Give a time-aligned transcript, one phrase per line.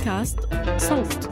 [0.00, 0.38] بودكاست
[0.76, 1.30] صوت.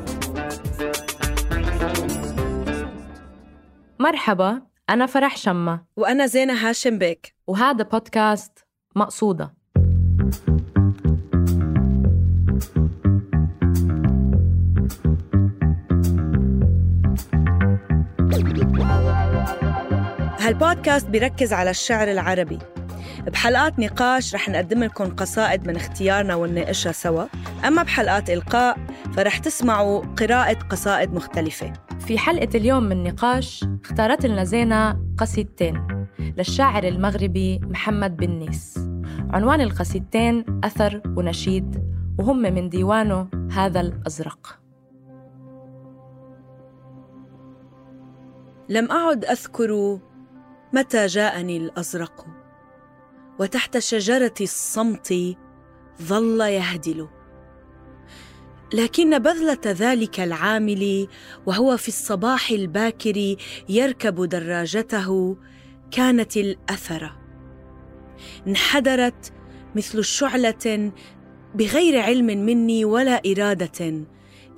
[3.98, 5.80] مرحبا أنا فرح شمة.
[5.96, 7.34] وأنا زينة هاشم بيك.
[7.46, 9.54] وهذا بودكاست مقصودة.
[20.40, 22.58] هالبودكاست بيركز على الشعر العربي.
[23.26, 27.24] بحلقات نقاش رح نقدم لكم قصائد من اختيارنا ونناقشها سوا.
[27.66, 28.78] أما بحلقات إلقاء
[29.12, 31.72] فرح تسمعوا قراءة قصائد مختلفة.
[31.98, 38.78] في حلقة اليوم من نقاش اختارت لنا زينة قصيدتين للشاعر المغربي محمد بن نيس.
[39.30, 41.84] عنوان القصيدتين أثر ونشيد
[42.18, 44.58] وهم من ديوانه هذا الأزرق.
[48.68, 49.98] لم أعد أذكر
[50.72, 52.26] متى جاءني الأزرق.
[53.38, 55.14] وتحت شجرة الصمت
[56.02, 57.08] ظل يهدل.
[58.74, 61.08] لكن بذلة ذلك العامل
[61.46, 63.36] وهو في الصباح الباكر
[63.68, 65.36] يركب دراجته
[65.90, 67.18] كانت الأثرة
[68.46, 69.32] انحدرت
[69.76, 70.92] مثل شعلة
[71.54, 74.06] بغير علم مني ولا إرادة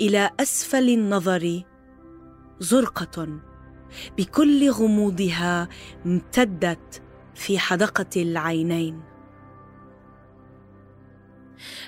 [0.00, 1.62] إلى أسفل النظر
[2.60, 3.28] زرقة
[4.18, 5.68] بكل غموضها
[6.06, 7.02] امتدت
[7.34, 9.00] في حدقة العينين.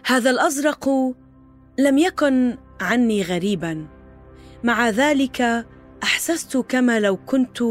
[0.06, 0.88] هذا الأزرق
[1.78, 3.86] لم يكن عني غريبا.
[4.64, 5.66] مع ذلك
[6.02, 7.62] أحسست كما لو كنت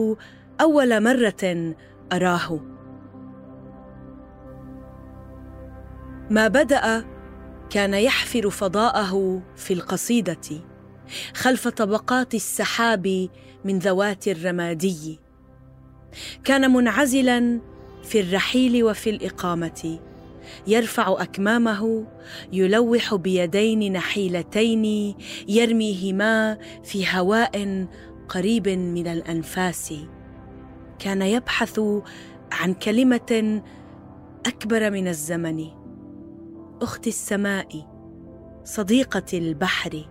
[0.62, 1.76] أول مرة
[2.14, 2.60] أراه.
[6.30, 7.06] ما بدأ
[7.70, 10.62] كان يحفر فضاءه في القصيدة
[11.36, 13.30] خلف طبقات السحاب
[13.66, 15.20] من ذوات الرمادي.
[16.44, 17.60] كان منعزلا
[18.04, 20.00] في الرحيل وفي الإقامة
[20.68, 22.08] يرفع أكمامه
[22.54, 25.16] يلوح بيدين نحيلتين
[25.48, 27.88] يرميهما في هواء
[28.30, 29.94] قريب من الأنفاس.
[31.00, 31.80] كان يبحث
[32.52, 33.62] عن كلمة
[34.46, 35.66] أكبر من الزمن.
[36.82, 37.88] اخت السماء
[38.64, 40.06] صديقة البحر.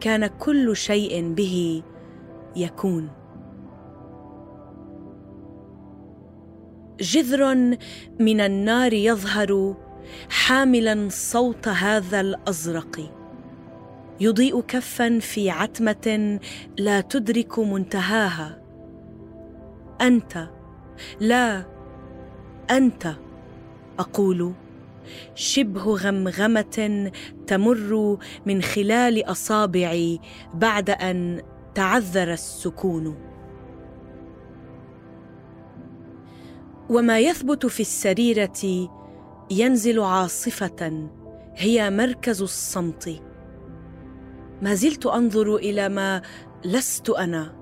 [0.00, 1.82] كان كل شيء به
[2.56, 3.15] يكون.
[7.00, 7.54] جذر
[8.20, 9.76] من النار يظهر
[10.30, 13.12] حاملا صوت هذا الأزرق.
[14.20, 16.38] يضيء كفا في عتمة
[16.78, 18.62] لا تدرك منتهاها.
[20.00, 20.48] أنت
[21.20, 21.64] لا
[22.70, 23.16] أنت
[23.98, 24.52] أقول
[25.34, 27.10] شبه غمغمة
[27.46, 30.20] تمر من خلال أصابعي
[30.54, 31.42] بعد أن
[31.74, 33.35] تعذر السكون.
[36.90, 38.88] وما يثبت في السريرة
[39.50, 41.08] ينزل عاصفة
[41.54, 43.22] هي مركز الصمت.
[44.62, 46.22] ما زلت أنظر إلى ما
[46.64, 47.56] لست أنا.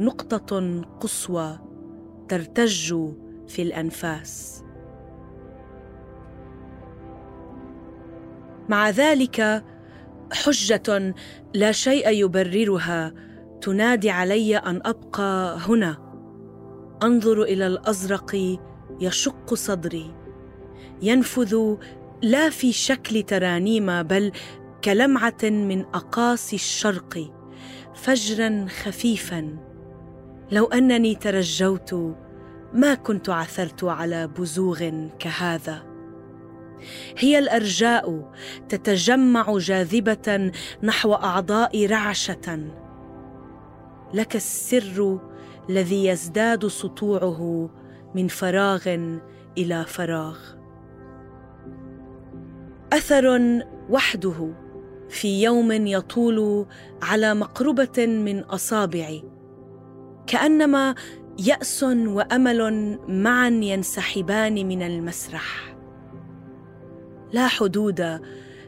[0.00, 1.58] نقطة قصوى
[2.28, 2.94] ترتج
[3.46, 4.64] في الأنفاس.
[8.68, 9.64] مع ذلك
[10.32, 11.14] حجة
[11.54, 13.14] لا شيء يبررها
[13.60, 16.07] تنادي علي أن أبقى هنا.
[17.02, 18.58] أنظر إلى الأزرق
[19.00, 20.14] يشق صدري.
[21.02, 21.76] ينفذ
[22.22, 24.32] لا في شكل ترانيم بل
[24.84, 27.30] كلمعة من أقاصي الشرق
[27.94, 29.58] فجرا خفيفا.
[30.52, 31.94] لو أنني ترجوت
[32.72, 35.82] ما كنت عثرت على بزوغ كهذا.
[37.18, 38.32] هي الأرجاء
[38.68, 42.70] تتجمع جاذبة نحو أعضاء رعشة.
[44.14, 45.18] لك السر
[45.68, 47.70] الذي يزداد سطوعه
[48.14, 48.88] من فراغ
[49.58, 50.38] إلى فراغ.
[52.92, 53.40] أثر
[53.90, 54.54] وحده
[55.08, 56.66] في يوم يطول
[57.02, 59.24] على مقربة من اصابعي
[60.26, 60.94] كأنما
[61.38, 65.76] يأس وأمل معا ينسحبان من المسرح.
[67.32, 68.20] لا حدود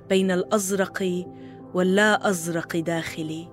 [0.08, 1.24] بين الأزرق
[1.74, 3.48] واللا أزرق داخلي.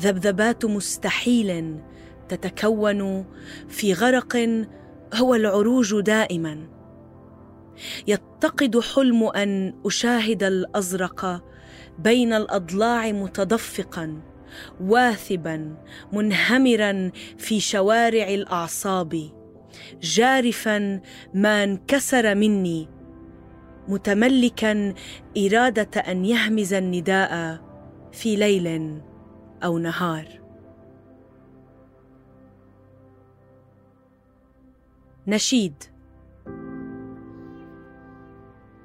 [0.00, 1.80] ذبذبات مستحيل
[2.28, 3.24] تتكون
[3.68, 4.36] في غرق
[5.14, 6.76] هو العروج دائما.
[8.06, 11.42] يتقد حلم أن أشاهد الأزرق
[11.98, 14.20] بين الأضلاع متدفقا
[14.80, 15.76] واثبا
[16.12, 19.30] منهمرا في شوارع الأعصاب
[20.02, 21.00] جارفا
[21.34, 22.88] ما انكسر مني
[23.88, 24.94] متملكا
[25.38, 27.60] إرادة أن يهمز النداء
[28.12, 29.00] في ليل
[29.64, 30.45] أو نهار.
[35.28, 35.82] نشيد.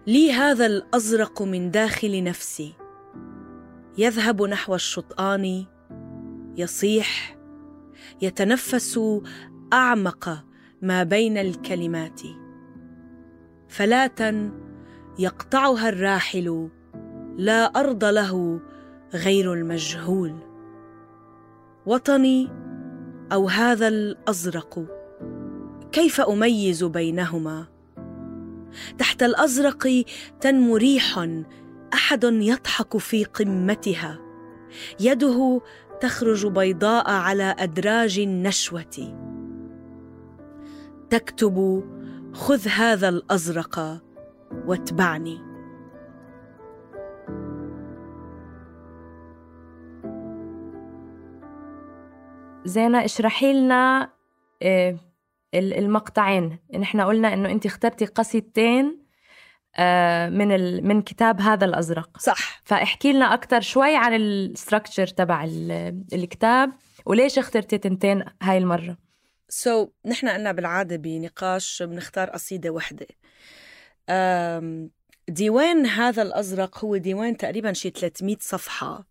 [0.08, 2.74] لي هذا الأزرق من داخل نفسي.
[3.98, 5.66] يذهب نحو الشطآن.
[6.58, 7.38] يصيح.
[8.22, 9.00] يتنفس
[9.74, 10.44] أعمق
[10.82, 12.22] ما بين الكلمات.
[13.68, 14.52] فلاة
[15.20, 16.70] يقطعها الراحل.
[17.38, 18.60] لا أرض له
[19.14, 20.36] غير المجهول.
[21.86, 22.50] وطني
[23.32, 25.01] أو هذا الأزرق.
[25.92, 27.66] كيف أميز بينهما؟
[28.98, 30.06] تحت الأزرق
[30.42, 31.28] تنمو ريح
[31.94, 34.20] أحد يضحك في قمتها.
[35.00, 35.62] يده
[36.02, 39.16] تخرج بيضاء على أدراج النشوة.
[41.10, 41.84] تكتب
[42.34, 44.02] خذ هذا الأزرق
[44.68, 45.52] واتبعني.
[52.66, 54.10] زينة اشرحي لنا
[54.64, 54.96] آه،
[55.54, 56.60] المقطعين.
[56.80, 59.02] نحن قلنا إنه انت اخترتي قصيدتين
[59.76, 60.48] آه، من
[60.88, 62.18] من كتاب هذا الأزرق.
[62.20, 62.62] صح.
[62.64, 65.44] فاحكي لنا أكثر شوي عن ال structure تبع
[66.14, 66.72] الكتاب
[67.06, 68.98] وليش اخترتي تنتين هاي المرة؟
[69.50, 73.08] so, نحن قلنا بالعادة بنقاش بنختار قصيدة وحدة.
[75.28, 79.06] ديوان هذا الأزرق هو ديوان تقريبا شي 300 صفحة.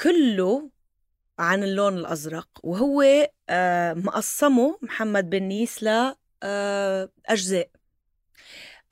[0.00, 0.70] كله
[1.40, 3.28] عن اللون الأزرق وهو
[3.94, 7.70] مقسمه محمد بنيس لاجزاء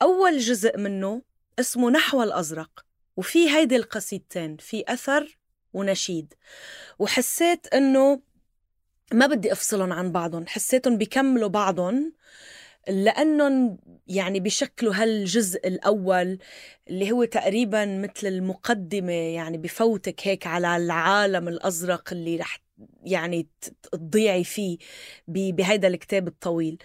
[0.01, 1.21] أول جزء منه
[1.59, 2.85] اسمه نحو الأزرق
[3.17, 5.39] وفي هيدي القصيدتين في أثر
[5.73, 6.33] ونشيد.
[6.99, 8.21] وحسيت إنه
[9.13, 12.13] ما بدي أفصلهم عن بعضهم حسيتهم بيكملوا بعضهم
[12.87, 13.77] لأنهم
[14.07, 16.39] يعني بشكلوا هالجزء الأول
[16.89, 22.61] اللي هو تقريبا مثل المقدمة يعني بفوتك هيك على العالم الأزرق اللي رح
[23.03, 23.47] يعني
[23.91, 24.77] تضيعي فيه
[25.27, 26.77] بهيدا الكتاب الطويل.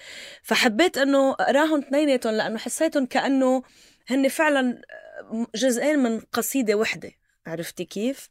[0.42, 3.62] فحبيت إنه أقراهم اثنيناتهم لأنه حسيتهم كأنه
[4.08, 4.82] هن فعلا
[5.54, 7.10] جزئين من قصيدة وحدة.
[7.46, 8.30] عرفتي كيف؟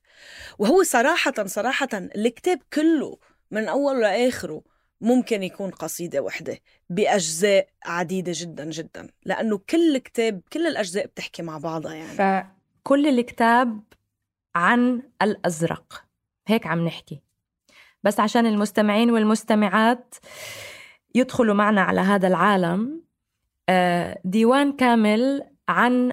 [0.60, 3.18] وهو صراحة صراحة الكتاب كله
[3.52, 4.73] من أوله لآخره
[5.04, 6.60] ممكن يكون قصيدة وحدة
[6.90, 12.48] بأجزاء عديدة جدا جدا لأنه كل كتاب كل الأجزاء بتحكي مع بعضها يعني.
[12.84, 13.84] فكل الكتاب
[14.56, 16.06] عن الأزرق.
[16.48, 17.22] هيك عم نحكي.
[18.04, 20.16] بس عشان المستمعين والمستمعات
[21.16, 23.02] يدخلوا معنا على هذا العالم
[23.70, 26.12] آه، ديوان كامل عن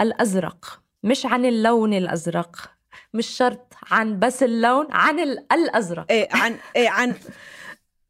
[0.00, 0.82] الأزرق.
[1.02, 2.70] مش عن اللون الأزرق
[3.14, 5.20] مش شرط عن بس اللون عن
[5.52, 6.06] الأزرق.
[6.10, 7.14] إيه عن إيه عن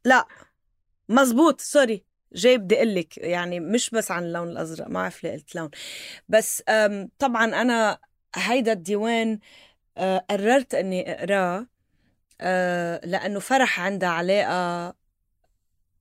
[0.05, 0.27] لا
[1.09, 2.05] مزبوط سوري.
[2.33, 5.71] جاي بدي أقول لك يعني مش بس عن اللون الأزرق ما بعرف ليه قلت لون.
[6.29, 6.63] بس
[7.19, 7.99] طبعا أنا
[8.37, 9.39] هيدا الديوان
[9.99, 11.67] آه، قررت إني أقراه
[12.41, 14.95] آه، لأنه فرح عندها علاقة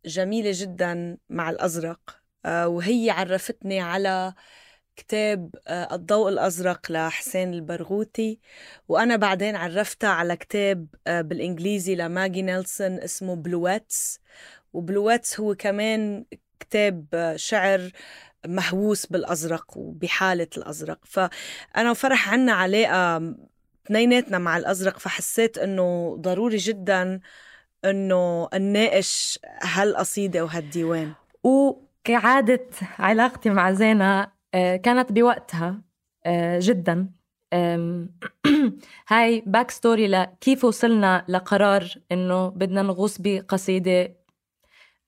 [0.05, 4.33] جميلة جدا مع الأزرق آه، وهي عرفتني على
[4.99, 8.39] كتاب آه، الضوء الأزرق لحسين البرغوثي.
[8.87, 14.19] وأنا بعدين عرفتها على كتاب بالإنجليزي لماجي نيلسون اسمه Bluets
[14.73, 16.25] و Bluets هو كمان
[16.59, 17.05] كتاب
[17.35, 17.91] شعر
[18.47, 20.99] مهووس بالأزرق وبحالة الأزرق.
[21.05, 23.35] فأنا وفرح عنا علاقة
[23.85, 24.99] اثنيناتنا مع الأزرق.
[24.99, 27.19] فحسيت إنه ضروري جدا
[27.85, 31.13] إنه نناقش هالقصيدة وهالديوان.
[31.43, 32.65] وكعادة
[32.99, 35.81] علاقتي مع زينة آه، كانت بوقتها
[36.25, 37.09] آه، جدا.
[39.07, 44.15] هاي backstory لكيف وصلنا لقرار إنه بدنا نغوص بقصيدة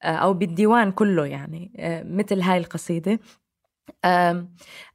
[0.04, 1.72] آه، أو بالديوان كله يعني
[2.06, 3.20] مثل هاي القصيدة.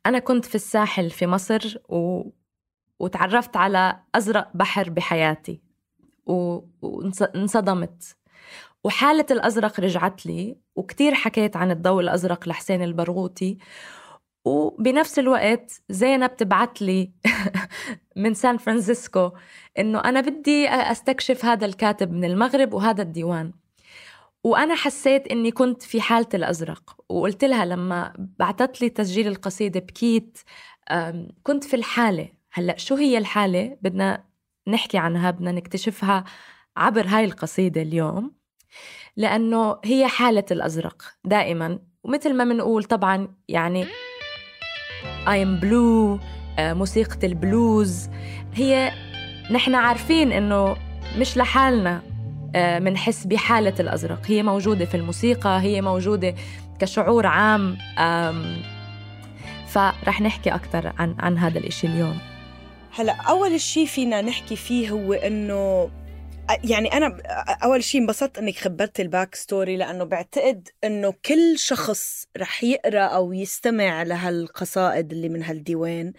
[0.07, 2.23] أنا كنت في الساحل في مصر و
[3.01, 5.61] وتعرفت على أزرق بحر بحياتي
[6.27, 8.17] وانصدمت
[8.85, 13.59] وحالة الأزرق رجعت لي وكتير حكيت عن الضوء الأزرق لحسين البرغوثي.
[14.47, 17.11] وبنفس الوقت زينة تبعت لي
[18.17, 19.31] من سان فرانسيسكو
[19.79, 23.53] إنه أنا بدي أستكشف هذا الكاتب من المغرب وهذا الديوان.
[24.45, 30.39] وأنا حسيت إني كنت في حالة الأزرق وقلت لها لما بعثت لي تسجيل القصيدة بكيت
[31.43, 32.29] كنت في الحالة.
[32.53, 34.25] هلأ شو هي الحالة؟ بدنا
[34.69, 36.25] نحكي عنها بدنا نكتشفها
[36.77, 38.33] عبر هاي القصيدة اليوم.
[39.17, 41.79] لأنه هي حالة الأزرق دائما.
[42.05, 43.87] ومثل ما بنقول طبعا يعني
[45.27, 46.21] I am blue
[46.59, 48.09] آه، موسيقى البلوز.
[48.55, 48.93] هي
[49.51, 50.77] نحن عارفين إنه
[51.19, 52.03] مش لحالنا
[52.55, 54.21] بنحس آه، بحالة الأزرق.
[54.27, 56.35] هي موجودة في الموسيقى هي موجودة
[56.79, 57.77] كشعور عام
[59.67, 62.19] فرح نحكي أكثر عن عن هذا الإشي اليوم.
[62.99, 65.91] هلا أول شيء فينا نحكي فيه هو إنه
[66.65, 67.23] يعني أنا
[67.65, 73.33] أول شيء انبسطت إنك خبرت ال backstory لأنه بعتقد إنه كل شخص رح يقرأ أو
[73.33, 76.13] يستمع لهالقصائد اللي من هالديوان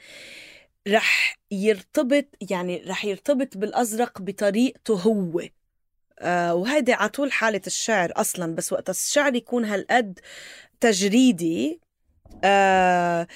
[0.87, 5.41] رح يرتبط يعني رح يرتبط بالأزرق بطريقته هو.
[6.19, 10.19] آه وهيدي على طول حالة الشعر أصلا بس وقت الشعر يكون هالقد
[10.79, 11.79] تجريدي
[12.43, 13.27] آه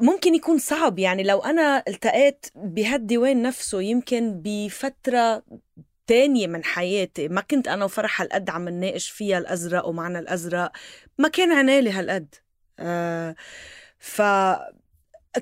[0.00, 0.98] ممكن يكون صعب.
[0.98, 5.42] يعني لو أنا التقيت بهالديوان نفسه يمكن بفترة
[6.06, 7.28] تانية من حياتي.
[7.28, 10.72] ما كنت أنا وفرح هالقد عم نناقش فيها الأزرق ومعنى الأزرق.
[11.18, 12.34] ما كان عنالي هالقد.
[12.78, 13.34] آه
[13.98, 14.22] ف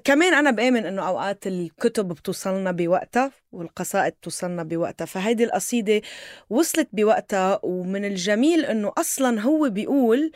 [0.05, 5.05] كمان أنا بآمن إنه أوقات الكتب بتوصلنا بوقتها والقصائد توصلنا بوقتها.
[5.05, 6.03] فهيدي القصيدة
[6.51, 10.33] وصلت بوقتها ومن الجميل إنه أصلا هو بيقول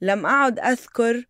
[0.00, 1.24] لم أعد أذكر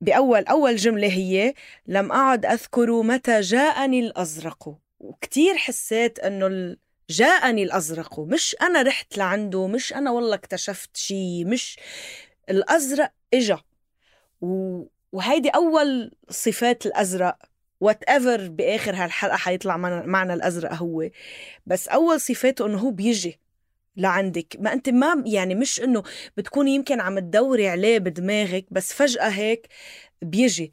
[0.00, 1.54] بأول أول جملة هي
[1.86, 4.78] لم أعد أذكر متى جاءني الأزرق.
[5.00, 6.76] وكتير حسيت إنه
[7.10, 11.78] جاءني الأزرق مش أنا رحت لعنده مش أنا والله اكتشفت شيء مش
[12.50, 13.60] الأزرق إجا.
[14.40, 14.82] و...
[15.12, 17.38] وهيدي أول صفات الأزرق
[17.80, 21.10] وات ايفر بآخر هالحلقة حيطلع معنا الأزرق هو.
[21.66, 23.40] بس أول صفاته إنه هو بيجي
[23.96, 24.56] لعندك.
[24.60, 26.02] ما أنت ما يعني مش إنه
[26.36, 29.68] بتكوني يمكن عم تدوري عليه بدماغك بس فجأة هيك
[30.22, 30.72] بيجي.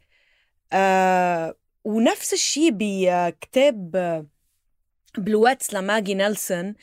[0.73, 3.95] آه ونفس الشيء بكتاب
[5.19, 6.75] Bluets لماجي نيلسون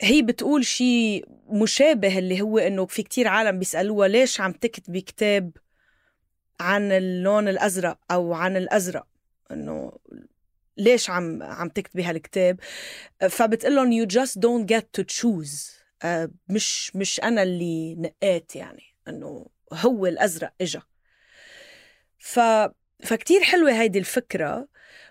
[0.00, 5.50] هي بتقول شيء مشابه اللي هو إنه في كتير عالم بيسألوها ليش عم تكتبي كتاب
[6.60, 9.06] عن اللون الأزرق أو عن الأزرق؟
[9.50, 9.92] إنه
[10.76, 12.60] ليش عم عم تكتبي هالكتاب
[13.30, 15.78] فبتقول لهم you just don't get to choose
[16.48, 20.82] مش مش أنا اللي نقيت يعني إنه هو الأزرق إجا.
[22.18, 22.40] ف
[23.04, 24.68] فكتير حلوة هيدي الفكرة.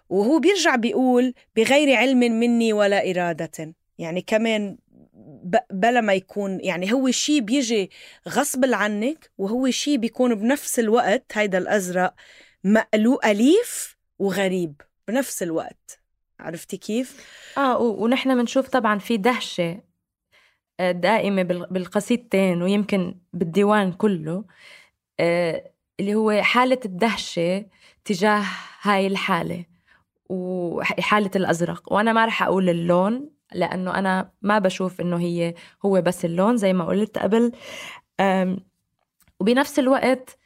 [0.10, 3.76] وهو بيرجع بيقول بغير علم مني ولا إرادة.
[3.98, 4.78] يعني كمان
[5.72, 7.92] بلا ما يكون يعني هو شيء بيجي
[8.30, 12.14] غصب عنك وهو شيء بيكون بنفس الوقت هيدا الأزرق
[12.64, 16.00] مقلو أليف وغريب بنفس الوقت.
[16.40, 17.26] عرفتي كيف؟
[17.58, 19.82] آه ونحن بنشوف طبعا في دهشة
[20.80, 24.46] آه، دائمة بالقصيدتين ويمكن بالديوان كله
[25.20, 27.66] آه، اللي هو حالة الدهشة
[28.06, 28.44] تجاه
[28.82, 29.66] هاي الحالة.
[30.30, 31.94] وحالة الأزرق.
[31.94, 35.54] وأنا ما رح أقول اللون لأنه أنا ما بشوف إنه هي
[35.86, 37.52] هو بس اللون زي ما قلت قبل.
[39.40, 40.38] وبنفس الوقت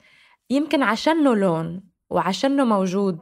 [0.49, 3.19] يمكن عشانه لون وعشانه موجود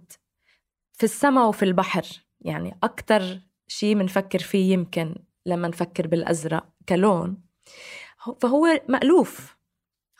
[0.93, 2.05] في السماء وفي البحر.
[2.41, 7.37] يعني أكتر شيء بنفكر فيه يمكن لما نفكر بالأزرق كلون
[8.41, 9.57] فهو مألوف.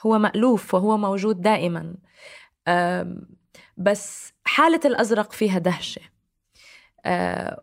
[0.06, 1.96] هو مألوف وهو موجود دائما.
[3.78, 6.02] بس حالة الأزرق فيها دهشة.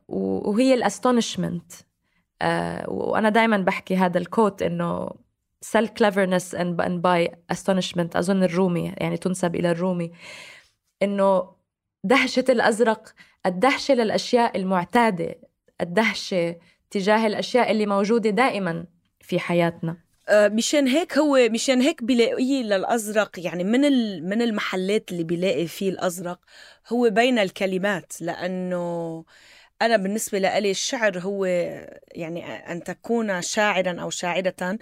[0.09, 1.73] وهي الأستونشمنت.
[2.43, 5.11] آه، وأنا دائما بحكي هذا الكوت إنه
[5.75, 10.13] cleverness and, and buy astonishment أظن الرومي يعني تنسب إلى الرومي.
[11.03, 11.53] إنه
[12.05, 13.15] دهشة الأزرق
[13.47, 15.35] الدهشة للأشياء المعتادة
[15.81, 16.57] الدهشة
[16.91, 18.87] تجاه الأشياء اللي موجودة دائما
[19.21, 19.91] في حياتنا.
[19.91, 23.81] آه، مشان هيك هو مشان هيك بلاقيه للأزرق يعني من
[24.29, 26.41] من المحلات اللي بلاقي فيه الأزرق
[26.89, 29.25] هو بين الكلمات لأنه
[29.83, 31.45] أنا بالنسبة لي الشعر هو
[32.15, 34.79] يعني أن تكون شاعرا أو شاعرة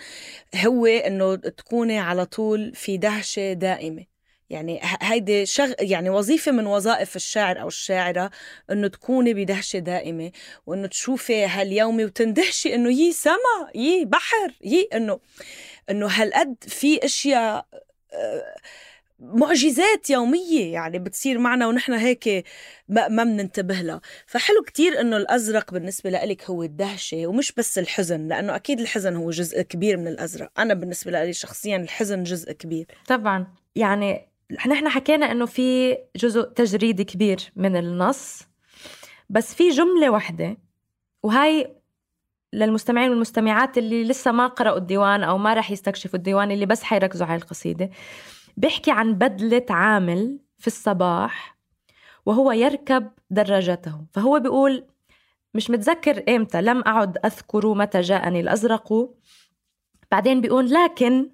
[0.66, 4.13] هو أنه تكوني على طول في دهشة دائمة.
[4.54, 5.72] يعني هيدي شغ...
[5.80, 8.30] يعني وظيفة من وظائف الشاعر أو الشاعرة
[8.70, 10.32] إنه تكوني بدهشة دائمة
[10.66, 15.20] وإنه تشوفي هاليومي وتندهشي إنه يي سما يي بحر يي إنه
[15.90, 17.66] إنه هالقد في أشياء
[18.12, 18.54] آه،
[19.18, 22.44] معجزات يومية يعني بتصير معنا ونحن هيك
[22.88, 24.00] ما بننتبه لها.
[24.26, 29.30] فحلو كتير إنه الأزرق بالنسبة لإلك هو الدهشة ومش بس الحزن لأنه أكيد الحزن هو
[29.30, 30.50] جزء كبير من الأزرق.
[30.58, 32.86] أنا بالنسبة لي شخصيا الحزن جزء كبير.
[33.06, 33.46] طبعا.
[33.76, 38.42] يعني نحن حكينا إنه في جزء تجريدي كبير من النص
[39.30, 40.56] بس في جملة واحدة
[41.22, 41.76] وهاي
[42.52, 47.26] للمستمعين والمستمعات اللي لسه ما قرأوا الديوان أو ما رح يستكشفوا الديوان اللي بس حيركزوا
[47.26, 47.90] على القصيدة
[48.56, 51.56] بيحكي عن بدلة عامل في الصباح
[52.26, 54.04] وهو يركب دراجته.
[54.12, 54.84] فهو بيقول
[55.54, 59.10] مش متذكر إمتى لم أعد أذكر متى جاءني الأزرق.
[60.10, 61.30] بعدين بيقول لكن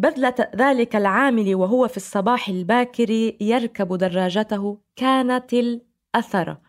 [0.00, 6.60] بذلة ذلك العامل وهو في الصباح الباكر يركب دراجته كانت الأثرة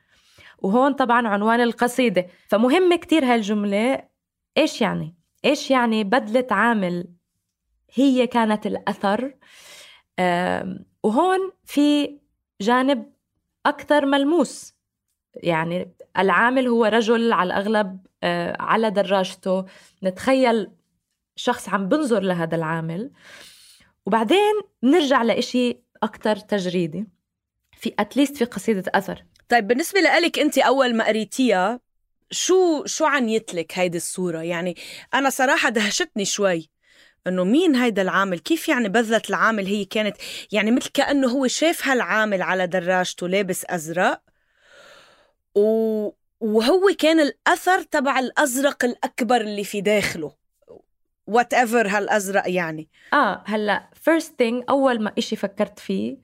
[0.58, 2.28] وهون طبعا عنوان القصيدة.
[2.48, 4.08] فمهم كتير هالجملة.
[4.58, 7.08] إيش يعني؟ إيش يعني بدلة عامل
[7.94, 9.34] هي كانت الأثر؟
[11.04, 12.18] وهون في
[12.62, 13.14] جانب
[13.66, 14.76] أكثر ملموس.
[15.34, 19.66] يعني العامل هو رجل على الأغلب آه، على دراجته.
[20.04, 20.72] نتخيل
[21.36, 23.12] شخص عم بنظر لهذا العامل.
[24.06, 27.08] وبعدين نرجع لإشي أكتر تجريدي
[27.78, 29.26] في اتليست في قصيدة أثر.
[29.50, 31.80] طيب بالنسبة لك أنت أول ما قريتيها
[32.32, 34.76] شو شو عنيت لك هيدي الصورة؟ يعني
[35.14, 36.70] أنا صراحة دهشتني شوي
[37.28, 40.18] إنه مين هيدا العامل؟ كيف يعني بذلت العامل هي كانت؟
[40.52, 44.22] يعني مثل كأنه هو شاف هالعامل على دراجته لابس أزرق
[45.56, 46.10] و...
[46.40, 50.41] وهو كان الأثر تبع الأزرق الأكبر اللي في داخله.
[51.32, 52.90] وات ايفر هالأزرق يعني.
[53.14, 56.18] آه هلأ فيرست ثينج أول ما إشي فكرت فيه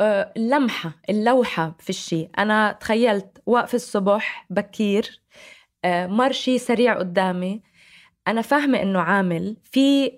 [0.00, 5.20] آه، اللمحة اللوحة في الشيء أنا تخيلت وقف الصبح بكير
[5.84, 7.62] آه، مر شيء سريع قدامي.
[8.28, 9.56] أنا فاهمة إنه عامل.
[9.64, 10.12] في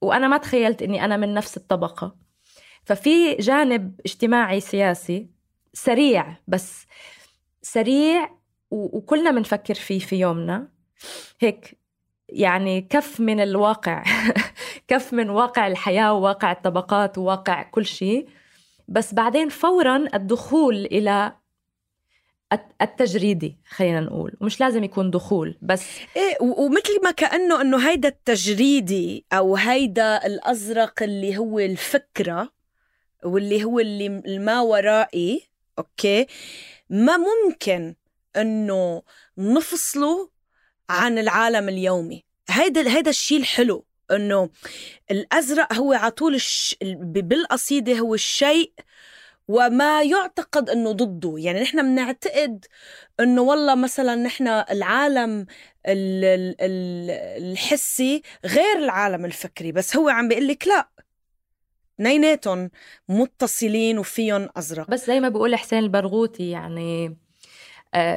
[0.00, 2.16] وأنا ما تخيلت إني أنا من نفس الطبقة.
[2.84, 5.30] ففي جانب اجتماعي سياسي
[5.72, 6.86] سريع بس
[7.62, 8.30] سريع
[8.70, 10.68] وكلنا بنفكر فيه في يومنا.
[11.40, 11.79] هيك
[12.32, 14.04] يعني كف من الواقع
[14.88, 18.28] كف من واقع الحياة وواقع الطبقات وواقع كل شيء.
[18.88, 21.32] بس بعدين فورا الدخول إلى
[22.82, 24.36] التجريدي خلينا نقول.
[24.40, 31.02] ومش لازم يكون دخول بس إيه ومثل ما كأنه إنه هيدا التجريدي أو هيدا الأزرق
[31.02, 32.52] اللي هو الفكرة
[33.24, 36.26] واللي هو اللي الما ورائي أوكي
[36.90, 37.94] ما ممكن
[38.36, 39.02] إنه
[39.38, 40.30] نفصله
[40.90, 42.24] عن العالم اليومي.
[42.50, 44.50] هيدا هيدا الشيء الحلو إنه
[45.10, 46.76] الأزرق هو على طول الش...
[46.82, 48.72] بالقصيدة هو الشيء
[49.48, 51.34] وما يعتقد إنه ضده.
[51.38, 52.66] يعني نحن بنعتقد
[53.20, 55.46] إنه والله مثلا نحن العالم
[57.40, 59.72] الحسي غير العالم الفكري.
[59.72, 60.88] بس هو عم بيقول لك لا.
[62.00, 62.70] اثنيناتهم
[63.08, 64.90] متصلين وفيهم أزرق.
[64.90, 67.16] بس زي ما بقول حسين البرغوثي يعني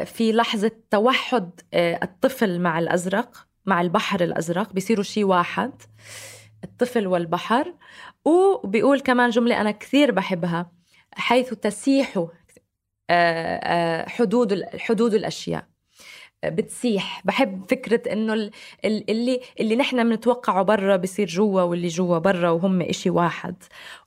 [0.05, 5.71] في لحظة توحد آه، الطفل مع الأزرق مع البحر الأزرق بيصيروا شيء واحد
[6.63, 7.73] الطفل والبحر.
[8.25, 10.71] وبيقول كمان جملة أنا كثير بحبها
[11.13, 12.29] حيث تسيح آه،
[13.09, 15.65] آه، حدود حدود الأشياء.
[16.45, 17.21] بتسيح.
[17.25, 18.51] بحب فكرة إنه
[18.85, 23.55] اللي اللي نحن بنتوقعه برا بصير جوا واللي جوا برا وهم إشي واحد.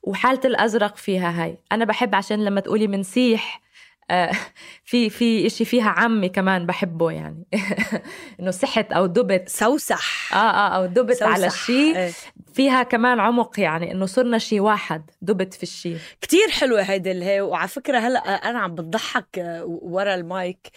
[0.03, 1.57] وحالة الأزرق فيها هاي.
[1.71, 3.66] أنا بحب عشان لما تقولي منسيح آه،
[4.89, 7.45] في في شيء فيها عمي كمان بحبه يعني.
[8.39, 9.49] إنه سحت أو دبت.
[9.49, 12.11] سوسح آه آه أو دبت على شيء إيه.
[12.53, 17.41] فيها كمان عمق يعني إنه صرنا شيء واحد دبت في الشيء كتير حلوة هيدي الهي
[17.41, 20.67] وعلى فكرة هلأ أنا عم بتضحك آه، ورا المايك.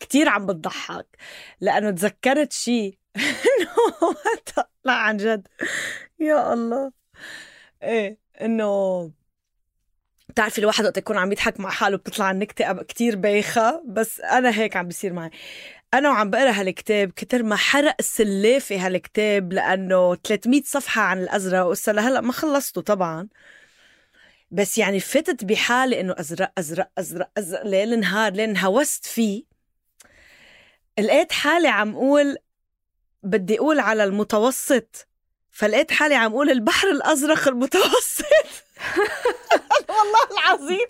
[0.00, 1.06] كتير عم بتضحك
[1.60, 4.14] لأنه تذكرت شيء إنه
[4.84, 5.46] لا عن جد.
[6.20, 6.92] يا الله.
[7.82, 9.10] إيه إنه
[10.28, 14.76] بتعرفي الواحد وقت يكون عم يضحك مع حاله بتطلع النكتة كتير بايخة بس أنا هيك
[14.76, 15.30] عم بيصير معي.
[15.94, 21.90] أنا وعم بقرأ هالكتاب كتر ما حرق سلافي هالكتاب لأنه 300 صفحة عن الأزرق وإسا
[21.90, 23.28] لهلأ ما خلصته طبعا.
[24.50, 29.44] بس يعني فتت بحالي إنه أزرق أزرق أزرق أزرق ليل نهار لين هوست فيه.
[30.98, 32.36] لقيت حالي عم أقول
[33.22, 35.08] بدي أقول على المتوسط.
[35.58, 38.24] فلقيت حالي عم أقول البحر الأزرق المتوسط.
[39.88, 40.86] والله العظيم.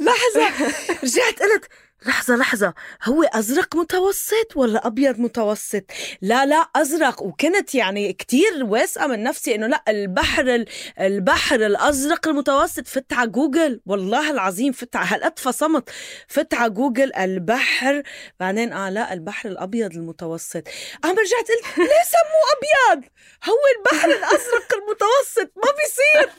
[0.00, 0.66] لحظة
[1.02, 1.68] رجعت قلت
[2.06, 2.74] لحظة لحظة.
[3.04, 5.82] هو أزرق متوسط ولا أبيض متوسط؟
[6.22, 7.22] لا لا أزرق.
[7.22, 10.64] وكنت يعني كتير واثقة من نفسي إنه لا البحر
[11.00, 13.80] البحر الأزرق المتوسط فت على جوجل.
[13.86, 15.90] والله العظيم فت على هالقد فصمت
[16.28, 18.02] فت على جوجل البحر.
[18.40, 20.62] بعدين آه لا البحر الأبيض المتوسط.
[21.04, 23.04] عم رجعت قلت ليه سموه أبيض؟
[23.44, 25.52] هو البحر الأزرق المتوسط.
[25.56, 26.32] ما بيصير.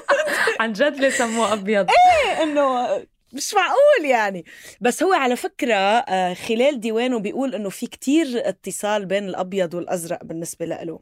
[0.60, 2.86] عن جد ليه سموه أبيض؟ إيه إنه
[3.32, 4.44] مش معقول يعني.
[4.80, 10.24] بس هو على فكرة آه، خلال ديوانه بيقول إنه في كتير اتصال بين الأبيض والأزرق
[10.24, 11.00] بالنسبة له.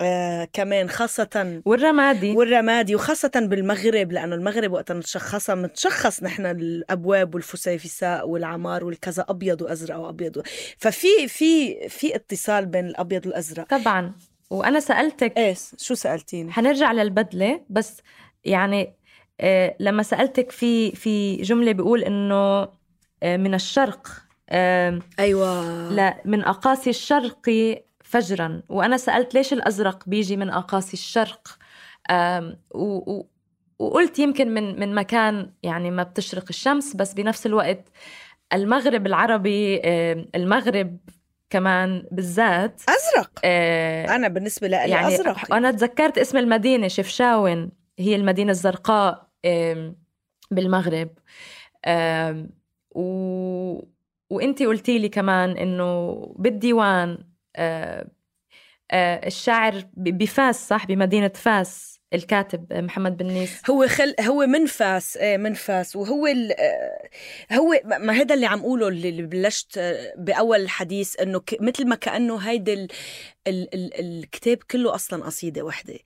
[0.00, 2.32] آه كمان خاصة والرمادي.
[2.32, 9.96] والرمادي وخاصة بالمغرب لأنه المغرب وقت نتشخصها متشخص نحن الأبواب والفسيفساء والعمار والكذا أبيض وأزرق
[9.96, 10.42] وأبيض و...
[10.78, 13.68] ففي في في اتصال بين الأبيض والأزرق.
[13.68, 14.12] طبعا.
[14.50, 18.00] وأنا سألتك إيش؟ شو سألتيني؟ حنرجع للبدلة بس
[18.44, 18.94] يعني
[19.80, 22.68] لما سألتك في في جملة بيقول إنه
[23.22, 24.08] آه، من الشرق
[25.18, 25.88] أيوة.
[25.90, 27.50] لا من أقاصي الشرق
[28.04, 28.62] فجرا.
[28.68, 31.58] وأنا سألت ليش الأزرق بيجي من أقاصي الشرق؟
[32.74, 33.22] و
[33.78, 37.88] وقلت يمكن من من مكان يعني ما بتشرق الشمس بس بنفس الوقت
[38.52, 39.80] المغرب العربي
[40.34, 40.98] المغرب
[41.50, 45.54] كمان بالذات أزرق؟ آه أنا بالنسبة لي يعني أزرق.
[45.54, 49.23] أنا تذكرت اسم المدينة شفشاون هي المدينة الزرقاء.
[50.50, 51.10] بالمغرب.
[54.30, 57.18] وانت قلتي لي كمان إنه بالديوان
[57.56, 58.10] آه
[58.90, 65.36] آه الشاعر بفاس صح؟ بمدينة فاس الكاتب محمد بنيس هو خل هو من فاس إيه
[65.36, 65.96] من فاس.
[65.96, 66.52] وهو ال...
[66.60, 67.08] آه،
[67.52, 71.56] هو ما هذا اللي عم اقوله اللي بلشت آه، بأول الحديث إنه ك...
[71.60, 72.88] مثل ما كأنه هيدا ال...
[73.46, 73.74] ال...
[73.74, 74.00] ال...
[74.00, 75.98] الكتاب كله أصلا قصيدة وحدة.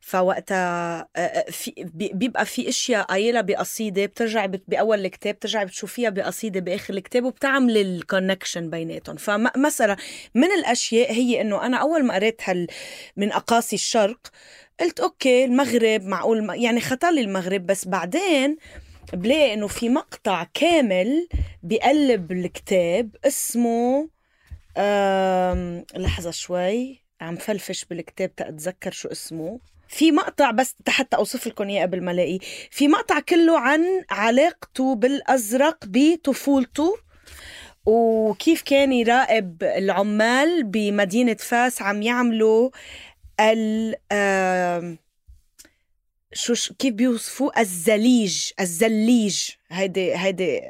[0.00, 6.94] فوقتها آه، في بيبقى في أشياء قايلها بقصيدة بترجع بأول الكتاب بترجع بتشوفيها بقصيدة بآخر
[6.94, 9.16] الكتاب وبتعمل ال connection بيناتهم.
[9.16, 9.96] فمثلا
[10.34, 12.66] من الأشياء هي إنه أنا أول ما قريت هال
[13.16, 14.20] من أقاصي الشرق
[14.80, 18.56] قلت okay المغرب معقول يعني خطر لي المغرب بس بعدين
[19.12, 21.28] بلاقي إنه في مقطع كامل
[21.62, 24.08] بقلب الكتاب اسمه
[25.96, 27.02] لحظة شوي.
[27.20, 29.60] عم فلفش بالكتاب تأتذكر شو اسمه.
[29.88, 32.38] في مقطع بس حتى أوصف لكم إياه قبل ما ألاقيه.
[32.70, 36.96] في مقطع كله عن علاقته بالأزرق بطفولته
[37.86, 42.70] وكيف كان يراقب العمال بمدينة فاس عم يعملوا
[43.40, 43.96] ال
[46.32, 49.50] شو كيف بيوصفوه الزليج الزليج.
[49.68, 50.60] هيدي هيدي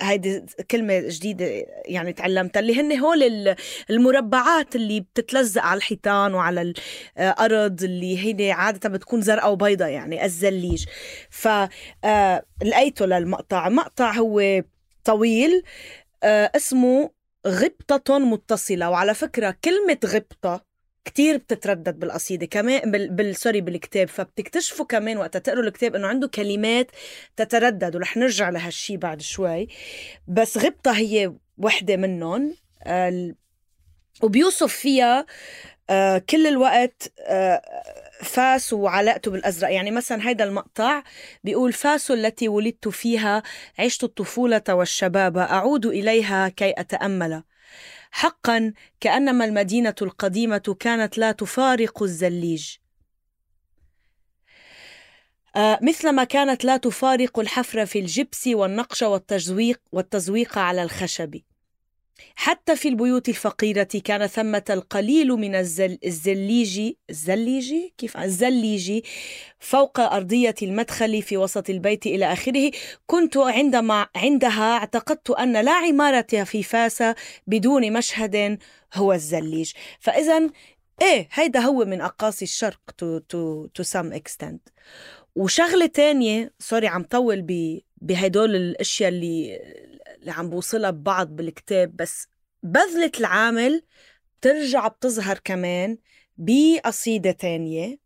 [0.00, 1.46] هيدي كلمة جديدة
[1.84, 3.54] يعني تعلمتها اللي هن هول
[3.90, 6.74] المربعات اللي بتتلزق على الحيطان وعلى
[7.18, 10.84] الأرض اللي هي عادة بتكون زرقاء وبيضاء يعني الزليج.
[11.30, 11.48] ف
[12.04, 12.44] آه،
[13.00, 13.68] للمقطع.
[13.68, 14.62] مقطع هو
[15.04, 15.62] طويل
[16.22, 17.10] آه، اسمه
[17.46, 18.90] غبطة متصلة.
[18.90, 20.73] وعلى فكرة كلمة غبطة
[21.04, 23.10] كتير بتتردد بالقصيدة كمان بال...
[23.10, 23.36] بال...
[23.36, 26.90] sorry بالكتاب فبتكتشفوا كمان وقت تقروا الكتاب إنه عنده كلمات
[27.36, 29.68] تتردد ورح نرجع لهالشي بعد شوي
[30.28, 32.54] بس غبطة هي وحدة منهم.
[34.22, 35.26] وبيوصف فيها
[35.90, 37.62] آه كل الوقت آه
[38.22, 41.02] فاس وعلاقته بالأزرق يعني مثلا هيدا المقطع
[41.44, 43.42] بيقول فاس التي ولدت فيها
[43.78, 47.42] عشت الطفولة والشباب أعود إليها كي أتأمل
[48.16, 52.76] حقا كأنما المدينة القديمة كانت لا تفارق الزليج.
[55.56, 61.40] آه مثلما كانت لا تفارق الحفر في الجبس والنقش والتزويق والتزويق على الخشب.
[62.34, 69.04] حتى في البيوت الفقيرة كان ثمة القليل من الزل الزليج الزليجي كيف؟ الزليجي
[69.58, 72.70] فوق أرضية المدخل في وسط البيت إلى آخره.
[73.06, 77.02] كنت عندما عندها اعتقدت أن لا عمارة في فاس
[77.46, 78.58] بدون مشهد
[78.94, 79.72] هو الزليج.
[80.00, 80.50] فإذا
[81.02, 84.72] إيه هيدا هو من أقاصي الشرق to, to, to some extent.
[85.36, 87.42] وشغلة تانية سوري عم طول
[88.00, 89.60] بهدول الأشياء اللي
[90.24, 92.28] اللي عم بوصلها ببعض بالكتاب بس
[92.62, 93.82] بذلة العامل
[94.40, 95.98] بترجع بتظهر كمان
[96.36, 97.98] بقصيدة تانية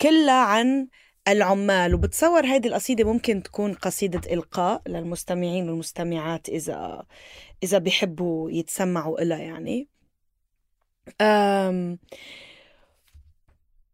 [0.00, 0.88] كلها عن
[1.28, 7.06] العمال وبتصور هيدي القصيدة ممكن تكون قصيدة إلقاء للمستمعين والمستمعات إذا
[7.62, 9.88] إذا بيحبوا يتسمعوا إلها يعني.
[11.20, 11.98] أم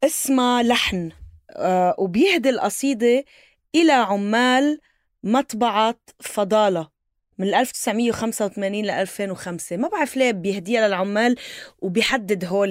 [0.05, 1.13] اسمها لحن
[1.51, 3.25] أه وبيهدي القصيدة
[3.75, 4.81] إلى عمال
[5.23, 6.98] مطبعة فضالة.
[7.39, 11.37] من 1985 ل 2005 ما بعرف ليه بيهديها للعمال
[11.79, 12.71] وبيحدد هول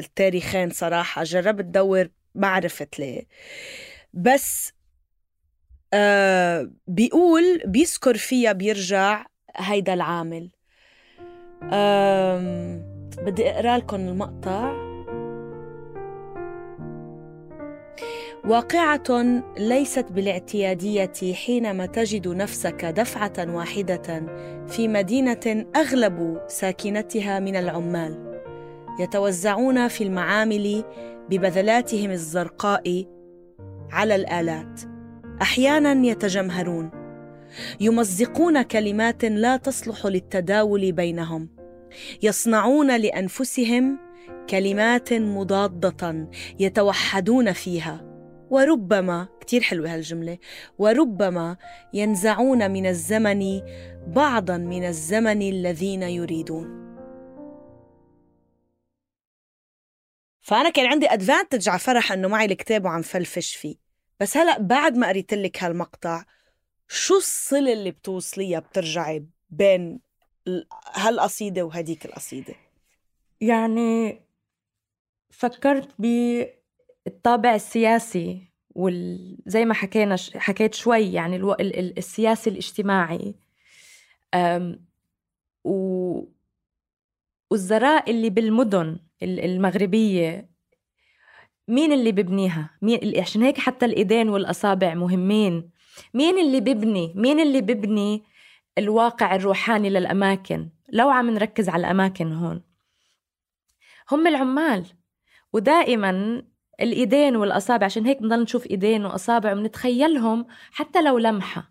[0.00, 1.22] التاريخين صراحة.
[1.24, 3.26] جربت دور ما عرفت ليه.
[4.14, 4.72] بس
[5.94, 10.50] آه بيقول بيذكر فيها بيرجع هيدا العامل.
[11.72, 12.80] آه
[13.18, 14.89] بدي أقرأ لكم المقطع.
[18.44, 24.22] واقعة ليست بالاعتيادية حينما تجد نفسك دفعة واحدة
[24.68, 28.40] في مدينة أغلب ساكنتها من العمال.
[29.00, 30.84] يتوزعون في المعامل
[31.30, 33.04] ببذلاتهم الزرقاء
[33.92, 34.80] على الآلات.
[35.42, 36.90] أحيانا يتجمهرون.
[37.80, 41.48] يمزقون كلمات لا تصلح للتداول بينهم.
[42.22, 43.98] يصنعون لأنفسهم
[44.50, 48.06] كلمات مضادة يتوحدون فيها.
[48.50, 50.38] وربما كتير حلوة هالجملة
[50.78, 51.56] وربما
[51.94, 53.60] ينزعون من الزمن
[54.06, 56.80] بعضا من الزمن الذين يريدون.
[60.40, 63.76] فأنا كان عندي أدفانتج على فرح إنه معي الكتاب وعم فلفش فيه.
[64.20, 66.24] بس هلأ بعد ما قريت لك هالمقطع
[66.88, 70.00] شو الصلة اللي بتوصليها بترجعي بين
[70.94, 72.54] هالقصيدة وهديك القصيدة؟
[73.40, 74.20] يعني
[75.30, 76.06] فكرت ب
[77.06, 79.36] الطابع السياسي وال...
[79.46, 81.52] زي ما حكينا حكيت شوي يعني ألو...
[81.52, 81.98] ال...
[81.98, 83.34] السياسي الاجتماعي.
[85.64, 86.24] و...
[87.50, 90.50] والزراء اللي بالمدن المغربية
[91.68, 95.70] مين اللي ببنيها؟ مين عشان هيك حتى الإيدين والأصابع مهمين
[96.14, 98.22] مين اللي ببني؟ مين اللي ببني
[98.78, 102.62] الواقع الروحاني للأماكن لو عم نركز على الأماكن هون
[104.10, 104.84] هم العمال.
[105.52, 106.42] ودائما
[106.80, 111.70] الإيدين والأصابع عشان هيك بنضل نشوف إيدين وأصابع وبنتخيلهم حتى لو لمحة.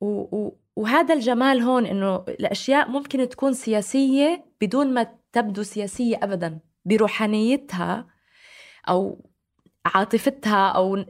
[0.00, 6.58] و و وهذا الجمال هون إنه الأشياء ممكن تكون سياسية بدون ما تبدو سياسية ابدا.
[6.84, 8.06] بروحانيتها
[8.88, 9.28] أو
[9.86, 11.04] عاطفتها أو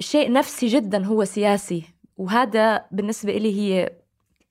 [0.00, 1.84] شيء نفسي جدا هو سياسي.
[2.16, 3.90] وهذا بالنسبة لي هي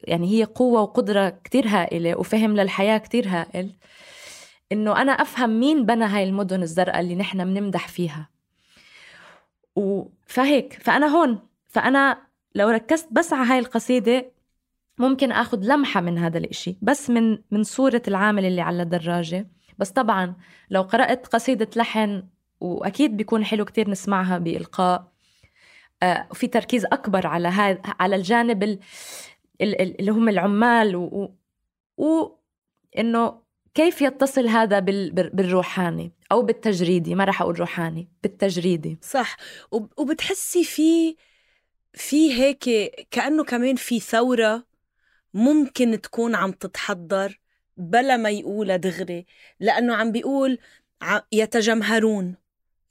[0.04, 3.76] يعني هي قوة وقدرة كتير هائلة وفهم للحياة كتير هائل.
[4.72, 8.30] إنه أنا أفهم مين بنى هاي المدن الزرقاء اللي نحن بنمدح فيها.
[10.28, 12.22] فهيك فأنا هون فأنا
[12.56, 14.32] لو ركزت بس على هاي القصيدة
[14.98, 19.48] ممكن آخذ لمحة من هذا الإشي بس من من صورة العامل اللي على الدراجة.
[19.78, 20.36] بس طبعا
[20.70, 22.24] لو قرأت قصيدة لحن
[22.60, 25.12] وأكيد بيكون حلو كتير نسمعها بإلقاء.
[26.04, 28.80] آه تركيز أكبر على هذا على الجانب
[29.62, 31.34] اللي هم العمال و,
[31.98, 32.36] و
[32.98, 33.42] إنه
[33.74, 38.98] كيف يتصل هذا بالروحاني أو بالتجريدي؟ ما راح أقول روحاني بالتجريدي.
[39.02, 39.38] صح.
[39.72, 41.16] وبتحسي في
[41.94, 42.64] في هيك
[43.12, 44.66] كأنه كمان في ثورة
[45.34, 47.40] ممكن تكون عم تتحضر
[47.78, 49.26] بلا ما يقولها دغري
[49.60, 50.58] لأنه عم بيقول
[51.32, 52.36] يتجمهرون.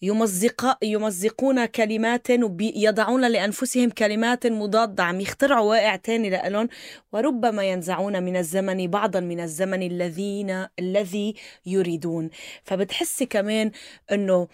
[0.03, 5.05] يمزق يمزقون كلمات ويضعون لأنفسهم كلمات مضادة.
[5.05, 6.69] عم يخترعوا واقع تاني لألون
[7.13, 11.35] وربما ينزعون من الزمن بعضا من الزمن الذين الذي
[11.67, 12.31] يريدون.
[12.65, 13.71] فبتحسي كمان
[14.13, 14.49] أنه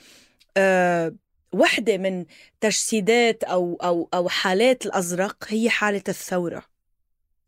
[0.57, 1.15] أه
[1.53, 2.25] وحدة من
[2.61, 6.63] تجسيدات أو أو أو حالات الأزرق هي حالة الثورة.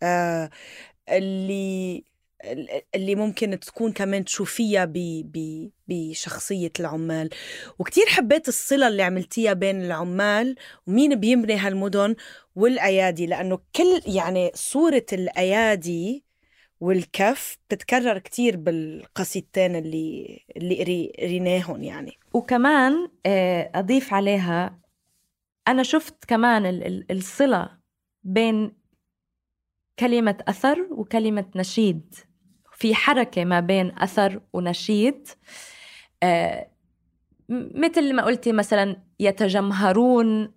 [0.02, 0.50] أه
[1.08, 2.04] اللي
[2.94, 4.92] اللي ممكن تكون كمان تشوفيها
[5.88, 7.30] بشخصية العمال.
[7.78, 10.56] وكتير حبيت الصلة اللي عملتيها بين العمال
[10.86, 12.14] ومين بيبني هالمدن
[12.56, 16.24] والأيادي لأنه كل يعني صورة الأيادي
[16.80, 22.18] والكف بتتكرر كتير بالقصيدتين اللي اللي قريناهم يعني.
[22.34, 24.78] وكمان آه، أضيف عليها
[25.68, 26.66] أنا شفت كمان
[27.10, 27.70] الصلة
[28.24, 28.72] بين
[29.98, 32.14] كلمة أثر وكلمة نشيد.
[32.76, 35.28] في حركة ما بين أثر ونشيد
[36.22, 36.70] آه
[37.74, 40.54] مثل ما قلتي مثلا يتجمهرون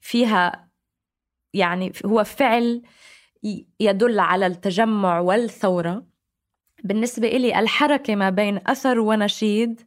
[0.00, 0.68] فيها
[1.54, 2.82] يعني هو فعل
[3.80, 6.06] يدل على التجمع والثورة.
[6.84, 9.80] بالنسبة إلي الحركة ما بين أثر ونشيد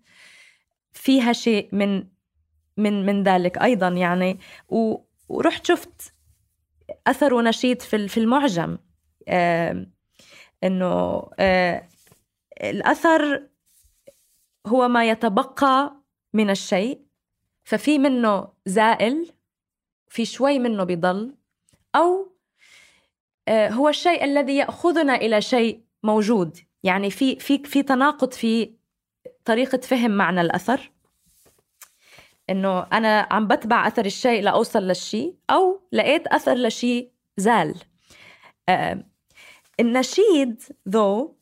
[0.91, 2.07] فيها شيء من
[2.77, 4.39] من من ذلك أيضا يعني.
[5.29, 6.13] ورحت شفت
[7.07, 8.77] أثر ونشيد في في المعجم
[10.63, 11.87] إنه آه
[12.63, 13.47] الأثر
[14.67, 15.95] هو ما يتبقى
[16.33, 17.01] من الشيء.
[17.63, 19.31] ففي منه زائل
[20.07, 21.35] في شوي منه بيضل
[21.95, 22.33] أو
[23.47, 26.57] آه هو الشيء الذي يأخذنا إلى شيء موجود.
[26.83, 28.73] يعني في في في تناقض في
[29.45, 30.91] طريقة فهم معنى الأثر.
[32.49, 37.75] إنه أنا عم بتبع أثر الشيء لاوصل للشيء أو لقيت أثر لشيء زال.
[38.69, 39.03] آه
[39.79, 41.35] النشيد ذو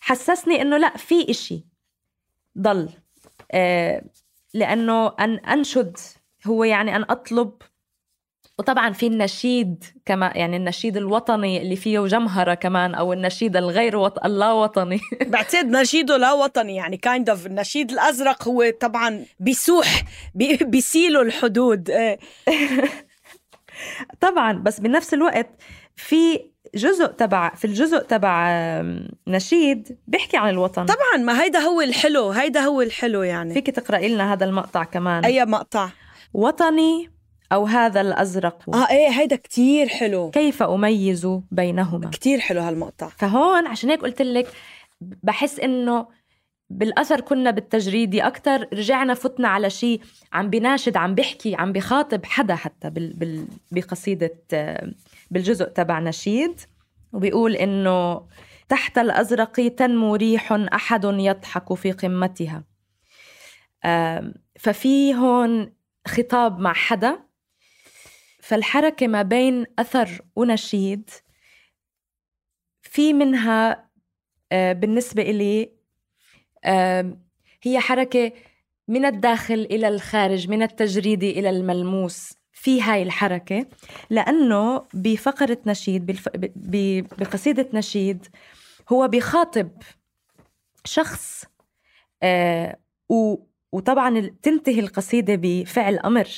[0.00, 1.64] حسسني إنه لا في إشي
[2.58, 2.88] ضل.
[3.52, 4.02] آه
[4.54, 5.96] لأنه أن أنشد
[6.46, 7.52] هو يعني أن أطلب.
[8.58, 14.24] وطبعا في النشيد كما يعني النشيد الوطني اللي فيه جمهرة كمان أو النشيد الغير وط...
[14.24, 15.00] اللا وطني
[15.32, 17.46] بعتقد نشيده لا وطني يعني كايند kind اوف of.
[17.46, 20.04] النشيد الأزرق هو طبعا بيسوح
[20.34, 20.56] بي...
[20.56, 21.90] بيسيلوا الحدود.
[24.20, 25.50] طبعا بس بنفس الوقت
[25.96, 26.40] في
[26.74, 28.48] جزء تبع في الجزء تبع
[29.26, 30.86] نشيد بيحكي عن الوطن.
[30.86, 33.54] طبعا ما هيدا هو الحلو هيدا هو الحلو يعني.
[33.54, 35.24] فيك تقرأي لنا هذا المقطع كمان.
[35.24, 35.88] أي مقطع؟
[36.34, 37.10] وطني
[37.52, 40.30] أو هذا الأزرق؟ آه إيه هيدا كتير حلو.
[40.30, 43.08] كيف أميز بينهما؟ كتير حلو هالمقطع.
[43.08, 44.48] فهون عشان هيك قلت لك
[45.00, 46.18] بحس إنه
[46.70, 50.00] بالأثر كنا بالتجريدي أكتر رجعنا فتنا على شيء
[50.32, 54.34] عم بناشد عم بيحكي عم بخاطب حدا حتى بال بال بقصيدة
[55.30, 56.60] بالجزء تبع نشيد
[57.12, 58.28] وبيقول إنه
[58.68, 62.64] تحت الأزرق تنمو ريح أحد يضحك في قمتها.
[64.58, 65.72] ففي هون
[66.06, 67.28] خطاب مع حدا.
[68.42, 71.10] فالحركة ما بين أثر ونشيد
[72.82, 73.88] في منها
[74.52, 75.72] آه، بالنسبة إلي
[77.62, 78.32] هي حركة
[78.88, 82.37] من الداخل إلى الخارج من التجريدي إلى الملموس.
[82.58, 83.66] في هاي الحركة
[84.10, 86.28] لأنه بفقرة نشيد بالف...
[86.36, 87.04] ب...
[87.18, 88.26] بقصيدة نشيد
[88.92, 89.70] هو بيخاطب
[90.84, 91.44] شخص
[92.22, 93.36] آه و...
[93.72, 96.28] وطبعا تنتهي القصيدة بفعل أمر.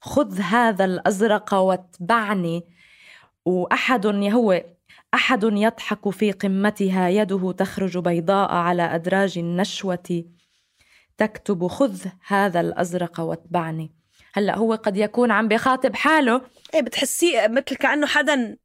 [0.00, 2.62] خذ هذا الأزرق واتبعني.
[3.44, 4.64] وأحد هو
[5.14, 10.24] أحد يضحك في قمتها يده تخرج بيضاء على أدراج النشوة.
[11.18, 14.01] تكتب خذ هذا الأزرق واتبعني.
[14.34, 16.40] هلا هو قد يكون عم بخاطب حاله.
[16.74, 18.56] إيه بتحسيه مثل كأنه حدا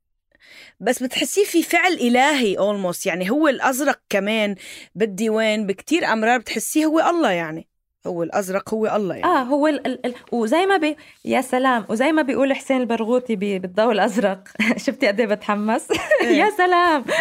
[0.80, 4.56] بس بتحسيه في فعل إلهي اولموست يعني هو الأزرق كمان
[4.96, 7.68] بالديوان بكتير أمرار بتحسيه هو الله يعني.
[8.08, 9.34] هو الأزرق هو الله يعني.
[9.34, 13.36] آه هو ال ال ال وزي ما بي يا سلام وزي ما بيقول حسين البرغوثي
[13.36, 14.44] بالضوء الأزرق.
[14.86, 15.88] شفتي قد إيه بتحمس؟
[16.22, 16.28] إيه.
[16.44, 17.06] يا سلام!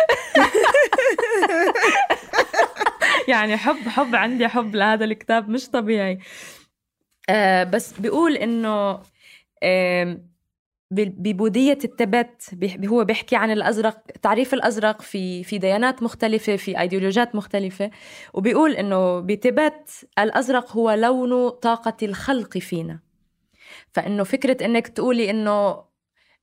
[3.29, 6.19] يعني حب حب عندي حب لهذا الكتاب مش طبيعي.
[7.29, 9.01] آه بس بيقول إنه
[9.63, 10.19] آه
[10.91, 12.51] ببودية التبت
[12.87, 17.91] هو بيحكي عن الأزرق تعريف الأزرق في في ديانات مختلفة في أيديولوجيات مختلفة
[18.35, 23.01] وبيقول إنه بتبت الأزرق هو لون طاقة الخلق فينا.
[23.93, 25.85] فإنه فكرة إنك تقولي إنه آه،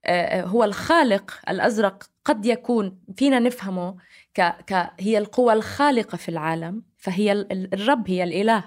[0.06, 3.96] آه، هو الخالق الأزرق قد يكون فينا نفهمه
[4.34, 6.84] ك, ك هي القوى الخالقة في العالم.
[7.04, 8.64] فهي الرب هي الإله.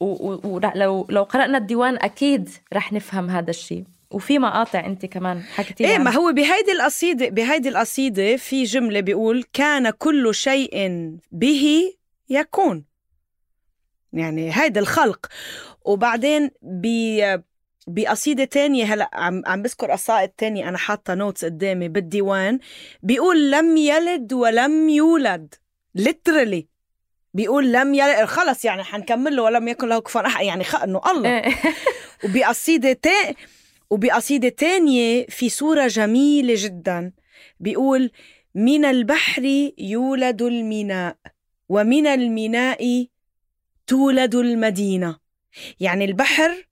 [0.00, 3.84] ولو لو قرأنا الديوان أكيد رح نفهم هذا الشيء.
[4.10, 9.44] وفي مقاطع أنت كمان حكيتي إيه ما هو بهيدي القصيدة بهيدي القصيدة في جملة بيقول
[9.52, 10.72] كان كل شيء
[11.32, 11.94] به
[12.28, 12.84] يكون.
[14.12, 15.26] يعني هيدا الخلق.
[15.84, 16.86] وبعدين ب
[17.86, 22.58] بقصيدة تانية هلأ عم عم بذكر قصائد تانية أنا حاطة نوتس قدامي بالديوان.
[23.02, 25.54] بيقول لم يلد ولم يولد.
[25.98, 26.73] literally.
[27.34, 30.44] بيقول لم يلد خلص يعني حنكمل له ولم يكن له كفوا أحد.
[30.44, 30.82] يعني خ...
[30.82, 31.28] إنه الله.
[31.28, 31.54] إيه.
[32.24, 33.34] وبقصيدة تانية
[33.90, 37.12] وبقصيدة تانية في صورة جميلة جدا.
[37.60, 38.10] بيقول
[38.54, 41.16] من البحر يولد الميناء
[41.68, 43.06] ومن الميناء
[43.86, 45.18] تولد المدينة.
[45.80, 46.66] يعني البحر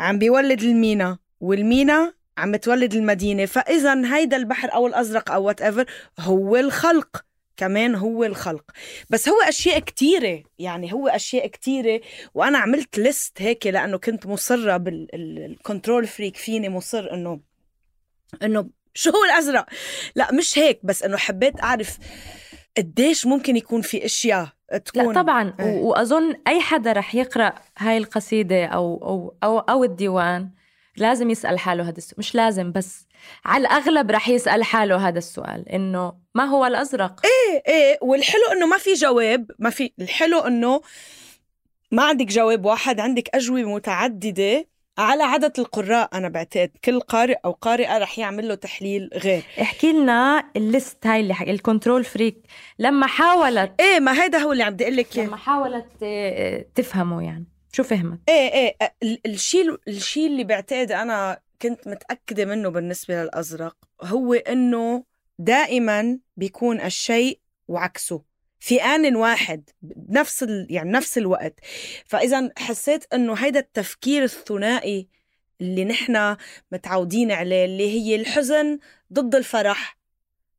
[0.00, 3.46] عم بيولد الميناء والميناء عم تولد المدينة.
[3.46, 5.86] فإذا هيدا البحر أو الأزرق أو وات
[6.18, 7.27] هو الخلق.
[7.58, 8.64] كمان هو الخلق.
[9.10, 12.00] بس هو أشياء كتيرة يعني هو أشياء كتيرة
[12.34, 17.40] وأنا عملت list هيك لأنه كنت مصرة بال control freak فيني مصر إنه
[18.42, 19.66] إنه شو هو الأزرق؟
[20.14, 21.98] لا مش هيك بس إنه حبيت أعرف
[22.76, 24.48] قديش ممكن يكون في أشياء
[24.84, 25.80] تكون لا طبعا إيه.
[25.80, 30.50] وأظن أي حدا رح يقرأ هاي القصيدة أو أو أو, أو الديوان
[30.96, 32.18] لازم يسأل حاله هذا السؤال.
[32.18, 33.07] مش لازم بس
[33.44, 38.66] على الأغلب رح يسأل حاله هذا السؤال إنه ما هو الأزرق؟ إيه إيه والحلو إنه
[38.66, 40.80] ما في جواب ما في الحلو إنه
[41.92, 44.66] ما عندك جواب واحد عندك أجوبة متعددة
[44.98, 49.42] على عدد القراء أنا بعتقد كل قارئ أو قارئة رح يعمل له تحليل غير.
[49.60, 52.36] احكي لنا ال list هاي اللي حكي ال control freak
[52.78, 57.22] لما حاولت إيه ما هيدا هو اللي عم بدي أقول لك لما حاولت آه، تفهمه
[57.22, 58.94] يعني شو فهمت إيه إيه
[59.26, 65.04] الشيء الشيء اللي بعتقد أنا كنت متأكدة منه بالنسبة للأزرق هو إنه
[65.38, 68.22] دائما بيكون الشيء وعكسه
[68.60, 70.66] في آن واحد بنفس ال...
[70.70, 71.60] يعني نفس الوقت.
[72.06, 75.08] فإذا حسيت إنه هيدا التفكير الثنائي
[75.60, 76.36] اللي نحن
[76.72, 78.78] متعودين عليه اللي هي الحزن
[79.12, 79.98] ضد الفرح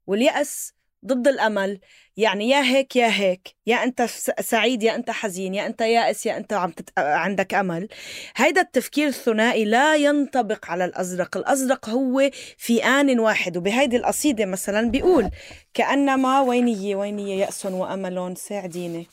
[0.07, 0.73] واليأس
[1.05, 1.79] ضد الأمل.
[2.17, 4.05] يعني يا هيك يا هيك يا أنت
[4.39, 6.89] سعيد يا أنت حزين يا أنت يائس يا أنت عم تت...
[6.97, 7.87] عندك أمل.
[8.35, 11.37] هيدا التفكير الثنائي لا ينطبق على الأزرق.
[11.37, 15.29] الأزرق هو في ان واحد وبهيدي القصيدة مثلا بيقول
[15.73, 19.07] كأنما ويني ويني يأس وأمل ساعديني.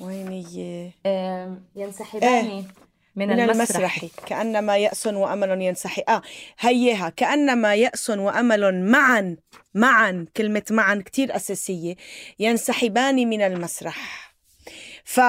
[0.00, 0.92] ويني
[1.76, 2.62] ينسحبان إيه.
[3.20, 4.02] من, من المسرح.
[4.02, 4.24] المسرح.
[4.26, 6.22] كأنما يأس وأمل ينسحي آه
[6.58, 7.08] هيها.
[7.08, 9.36] كأنما يأس وأمل معا
[9.74, 11.94] معا كلمة معا كتير أساسية.
[12.38, 14.30] ينسحبان من المسرح.
[15.04, 15.20] ف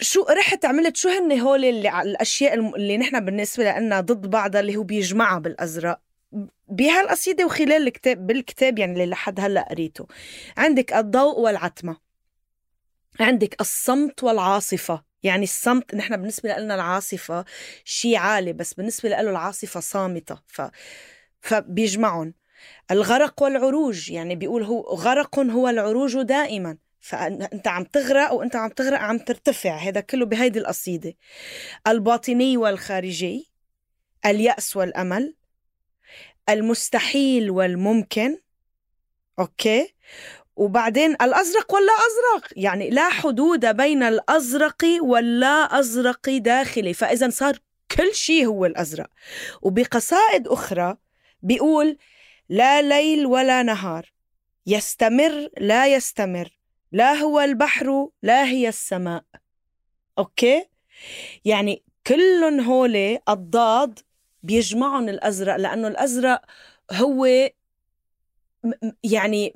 [0.00, 4.76] شو رحت عملت شو هن هول اللي الأشياء اللي نحن بالنسبة لنا ضد بعضها اللي
[4.76, 6.00] هو بيجمعها بالأزرق؟
[6.68, 10.06] بهالقصيدة وخلال الكتاب بالكتاب يعني اللي لحد هلأ قريته.
[10.56, 11.96] عندك الضوء والعتمة.
[13.20, 15.07] عندك الصمت والعاصفة.
[15.22, 17.44] يعني الصمت نحن بالنسبة لنا العاصفة
[17.84, 20.38] شيء عالي بس بالنسبة له العاصفة صامتة.
[20.46, 20.62] ف...
[21.40, 22.34] فبيجمعهم
[22.90, 26.78] الغرق والعروج يعني بيقول هو غرق هو العروج دائما.
[27.00, 29.76] فانت عم تغرق وأنت عم تغرق عم ترتفع.
[29.76, 31.14] هذا كله بهيدي القصيدة.
[31.86, 33.50] الباطني والخارجي
[34.26, 35.34] اليأس والأمل
[36.48, 38.38] المستحيل والممكن.
[39.38, 39.94] أوكي؟
[40.58, 46.94] وبعدين الأزرق ولا أزرق؟ يعني لا حدود بين الأزرق واللا أزرق داخلي.
[46.94, 47.58] فإذا صار
[47.96, 49.06] كل شيء هو الأزرق.
[49.62, 50.96] وبقصائد أخرى
[51.42, 51.96] بيقول
[52.48, 54.12] لا ليل ولا نهار.
[54.66, 56.48] يستمر لا يستمر.
[56.92, 59.24] لا هو البحر لا هي السماء.
[60.18, 60.64] أوكي؟
[61.44, 63.98] يعني كلهم هولي الضاد
[64.42, 66.42] بيجمعهم الأزرق لأنه الأزرق
[66.92, 67.50] هو
[69.04, 69.54] يعني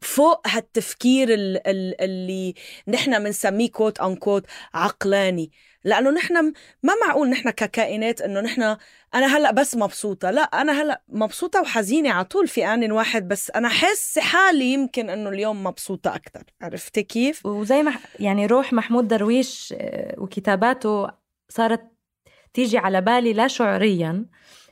[0.00, 2.54] فوق هالتفكير اللي
[2.88, 5.52] نحن بنسميه كوت ان كوت عقلاني.
[5.84, 8.76] لأنه نحن ما معقول نحن ككائنات إنه نحن
[9.14, 10.30] أنا هلأ بس مبسوطة.
[10.30, 15.10] لأ أنا هلأ مبسوطة وحزينة على طول في آن واحد بس أنا حس حالي يمكن
[15.10, 21.08] إنه اليوم مبسوطة أكثر عرفتي كيف؟ وزي ما يعني روح محمود درويش آه، وكتاباته
[21.48, 21.82] صارت
[22.54, 24.26] تيجي على بالي لا شعوريا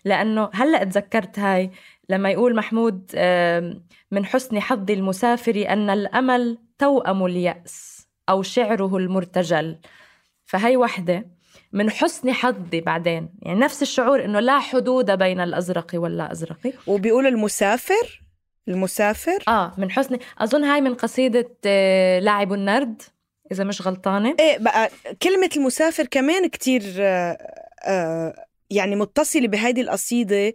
[0.04, 1.70] لأنه هلأ تذكرت هاي
[2.08, 3.10] لما يقول محمود
[4.10, 9.78] من حسن حظ المسافر أن الأمل توأم اليأس أو شعره المرتجل.
[10.44, 11.26] فهي وحدة.
[11.72, 13.28] من حسن حظي بعدين.
[13.42, 18.22] يعني نفس الشعور إنه لا حدود بين الأزرق واللا ازرق وبيقول المسافر؟
[18.68, 20.18] المسافر؟ آه من حسن.
[20.38, 23.02] أظن هاي من قصيدة آه، لاعب النرد
[23.52, 24.36] إذا مش غلطانة.
[24.40, 24.90] إيه بقى
[25.22, 27.38] كلمة المسافر كمان كتير آه
[27.84, 30.52] آه يعني متصلة بهيدي القصيدة.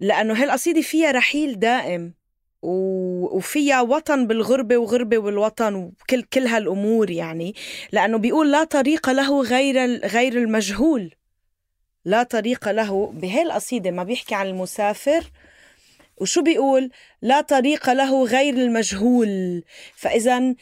[0.00, 2.14] لأنه هالقصيده فيها رحيل دائم
[2.62, 7.54] وفيها وطن بالغربة وغربة بالوطن وكل كل هالأمور يعني.
[7.92, 11.14] لأنه بيقول لا طريق له غير غير المجهول.
[12.04, 15.30] لا طريق له بهي القصيدة ما بيحكي عن المسافر.
[16.16, 16.90] وشو بيقول؟
[17.22, 19.62] لا طريق له غير المجهول.
[19.94, 20.54] فإذا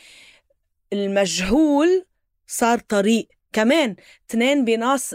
[0.93, 2.05] المجهول
[2.47, 3.29] صار طريق.
[3.53, 3.97] كمان
[4.31, 4.65] اثنين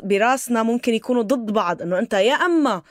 [0.03, 2.81] براسنا ممكن يكونوا ضد بعض إنه أنت يا أما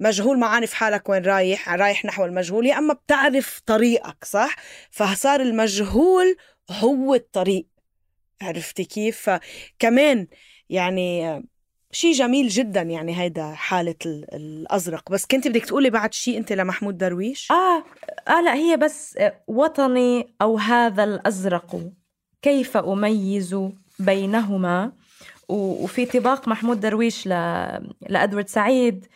[0.00, 4.56] مجهول ما عارف حالك وين رايح رايح نحو المجهول يا أما بتعرف طريقك صح؟
[4.90, 6.36] فصار المجهول
[6.70, 7.66] هو الطريق.
[8.42, 10.26] عرفتي كيف؟ فكمان
[10.70, 11.42] يعني
[11.92, 15.10] شيء جميل جدا يعني هيدا حالة الأزرق.
[15.10, 17.84] بس كنت بدك تقولي بعد شيء أنت لمحمود درويش؟ آه
[18.28, 21.80] آه لا هي بس وطني أو هذا الأزرق.
[22.42, 23.56] كيف أميز
[23.98, 24.92] بينهما؟
[25.48, 27.30] وفي طباق محمود درويش ل...
[28.08, 29.06] لأدوارد سعيد.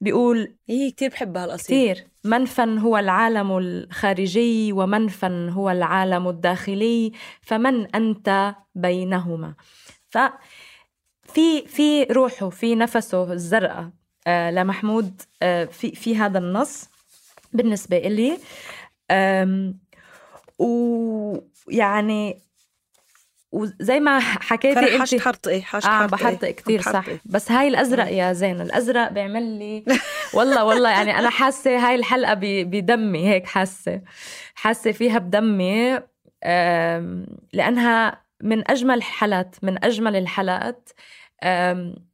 [0.00, 2.08] بيقول هي كتير بحبها القصيدة كتير.
[2.24, 9.54] منفا هو العالم الخارجي ومنفا هو العالم الداخلي فمن أنت بينهما.
[10.10, 10.18] ف
[11.24, 13.90] في في روحه في نفسه الزرقاء
[14.26, 16.88] آه لمحمود آه في في هذا النص
[17.52, 18.38] بالنسبة إلي.
[20.58, 22.42] ويعني
[23.52, 27.52] وزي ما حكيتي انت حشت حرط إيه حشت آه بحرطق إيه؟ كثير صح إيه؟ بس
[27.52, 29.84] هاي الأزرق يا زين الأزرق بيعمل لي
[30.34, 32.34] والله والله يعني أنا حاسة هاي الحلقة
[32.64, 34.00] بدمي هيك حاسة
[34.54, 36.00] حاسة فيها بدمي
[37.52, 40.88] لأنها من أجمل الحالات من أجمل الحلقات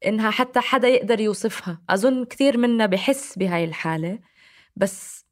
[0.07, 4.19] إنها حتى حدا يقدر يوصفها أظن كثير منا بحس بهاي الحالة
[4.77, 5.25] بس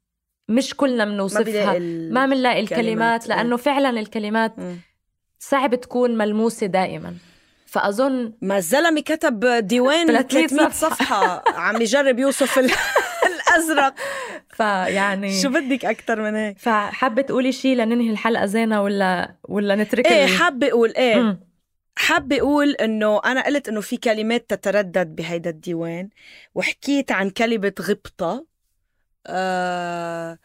[0.49, 1.79] مش كلنا بنوصفها
[2.11, 4.75] ما بنلاقي الكلمات لأنه فعلا الكلمات م.
[5.49, 7.13] صعب تكون ملموسة دائما.
[7.65, 11.43] فأظن ما الزلمة كتب ديوان 300 صفحة, صفحة.
[11.59, 12.59] عم يجرب يوصف
[13.29, 13.93] الأزرق.
[14.49, 20.05] فيعني شو بدك أكثر من هيك؟ فحابة تقولي شيء لننهي الحلقة زينة ولا ولا نترك
[20.07, 21.39] إيه حابة أقول إيه.
[21.95, 26.09] حابة أقول إنه أنا قلت إنه في كلمات تتردد بهيدا الديوان.
[26.55, 28.45] وحكيت عن كلمة غبطة.
[29.27, 30.37] آه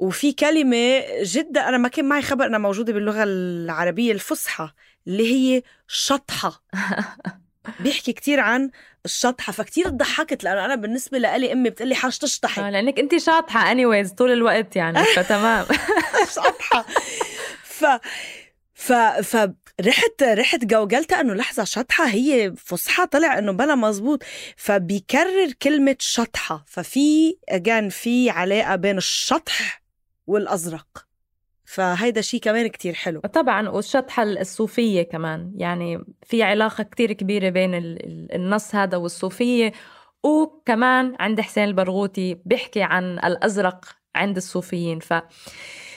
[0.00, 4.68] وفي كلمة جدا أنا ما كان معي خبر أنها موجودة باللغة العربية الفصحى
[5.06, 6.62] اللي هي شطحة.
[7.80, 8.70] بيحكي كتير عن
[9.04, 12.60] الشطحة فكتير ضحكت لأنه أنا بالنسبة لإلي أمي بتقلي حاج تشطحي.
[12.62, 15.66] آه لأنك أنت شاطحة anyways طول الوقت يعني فتمام.
[16.36, 16.84] شطحة.
[17.64, 17.84] ف
[18.74, 18.92] ف
[19.22, 19.50] ف
[19.86, 24.22] رحت رحت جوجلتها إنه لحظة شطحة هي فصحى طلع إنه بلا مزبوط
[24.56, 29.79] فبيكرر كلمة شطحة ففي اجان في علاقة بين الشطح
[30.30, 31.06] والأزرق.
[31.64, 33.20] فهيدا شيء كمان كتير حلو.
[33.20, 35.52] طبعا والشطحة الصوفية كمان.
[35.56, 37.70] يعني في علاقة كتير كبيرة بين
[38.34, 39.72] النص هذا والصوفية.
[40.22, 44.98] وكمان عند حسين البرغوثي بيحكي عن الأزرق عند الصوفيين.
[44.98, 45.12] ف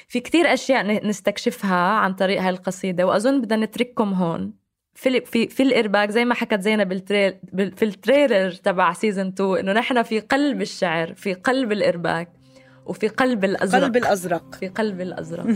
[0.08, 3.08] في كتير أشياء نستكشفها عن طريق هاي القصيدة.
[3.08, 4.54] وأظن بدنا نترككم هون.
[4.96, 7.40] في في في الإرباك زي ما حكت زينب بال trail
[7.76, 12.43] في ال trailer تبع season 2 إنه نحن في قلب الشعر في قلب الإرباك.
[12.86, 13.84] وفي قلب الأزرق.
[13.84, 14.56] قلب الأزرق.
[14.56, 15.46] في قلب الأزرق.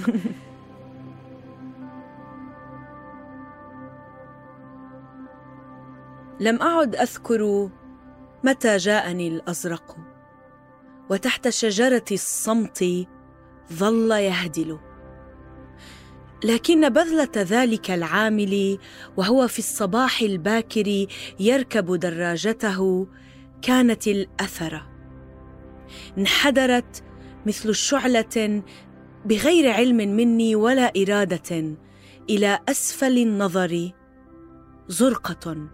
[6.40, 7.70] لم أعد أذكر
[8.44, 9.98] متى جاءني الأزرق
[11.10, 12.86] وتحت شجرة الصمت
[13.74, 14.80] ظل يهدل.
[16.44, 18.78] لكن بذلة ذلك العامل
[19.18, 21.08] وهو في الصباح الباكر
[21.40, 23.08] يركب دراجته
[23.62, 24.88] كانت الأثرة
[26.18, 27.04] انحدرت
[27.46, 28.64] مثل شعلة
[29.26, 31.78] بغير علم مني ولا إرادة
[32.30, 33.92] إلى أسفل النظر
[34.88, 35.68] زرقة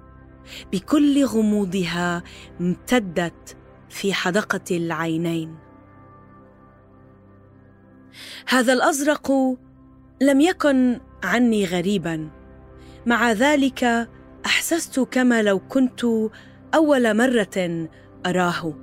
[0.71, 2.23] بكل غموضها
[2.61, 3.57] امتدت
[3.89, 5.55] في حدقة العينين.
[8.47, 9.31] هذا الأزرق
[10.21, 12.29] لم يكن عني غريبا
[13.05, 14.09] مع ذلك
[14.45, 16.05] أحسست كما لو كنت
[16.73, 17.87] أول مرة
[18.25, 18.82] أراه.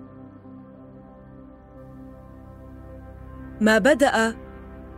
[3.61, 4.37] ما بدأ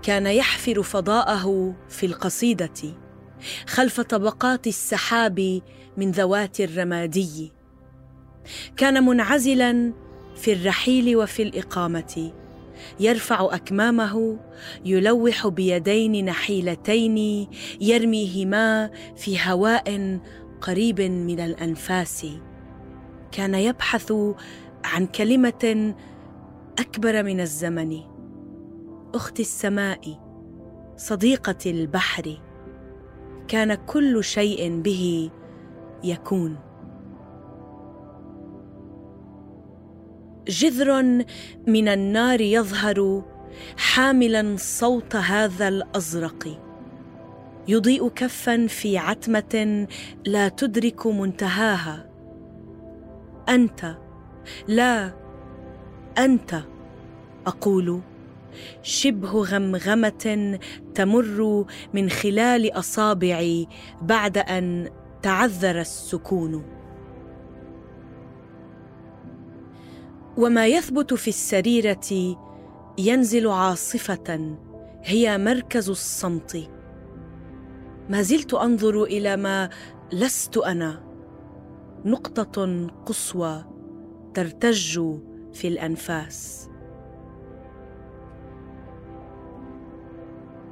[0.02, 2.70] كان يحفر فضاءه في القصيدة
[3.66, 5.60] خلف طبقات السحاب
[5.96, 7.52] من ذوات الرمادي.
[8.76, 9.92] كان منعزلا
[10.36, 12.32] في الرحيل وفي الإقامة
[13.00, 14.38] يرفع أكمامه
[14.84, 17.48] يلوح بيدين نحيلتين
[17.80, 20.18] يرميهما في هواء
[20.60, 22.26] قريب من الأنفاس.
[23.32, 24.12] كان يبحث
[24.84, 25.94] عن كلمة
[26.78, 28.11] أكبر من الزمن.
[29.14, 30.20] اخت السماء
[30.96, 32.40] صديقه البحر
[33.48, 35.30] كان كل شيء به
[36.04, 36.56] يكون.
[40.48, 41.02] جذر
[41.66, 43.22] من النار يظهر
[43.76, 46.60] حاملا صوت هذا الأزرق.
[47.68, 49.86] يضيء كفا في عتمة
[50.26, 52.10] لا تدرك منتهاها.
[53.48, 53.96] أنت
[54.68, 55.12] لا
[56.18, 56.62] أنت
[57.46, 58.00] أقول.
[58.82, 60.58] شبه غمغمة
[60.94, 63.66] تمر من خلال أصابعي
[64.02, 64.90] بعد أن
[65.22, 66.64] تعذر السكون.
[70.36, 72.36] وما يثبت في السريرة
[72.98, 74.56] ينزل عاصفة
[75.02, 76.70] هي مركز الصمت.
[78.10, 79.70] ما زلت أنظر إلى ما
[80.12, 81.12] لست أنا.
[82.04, 83.64] نقطة قصوى
[84.34, 85.00] ترتج
[85.52, 86.68] في الأنفاس.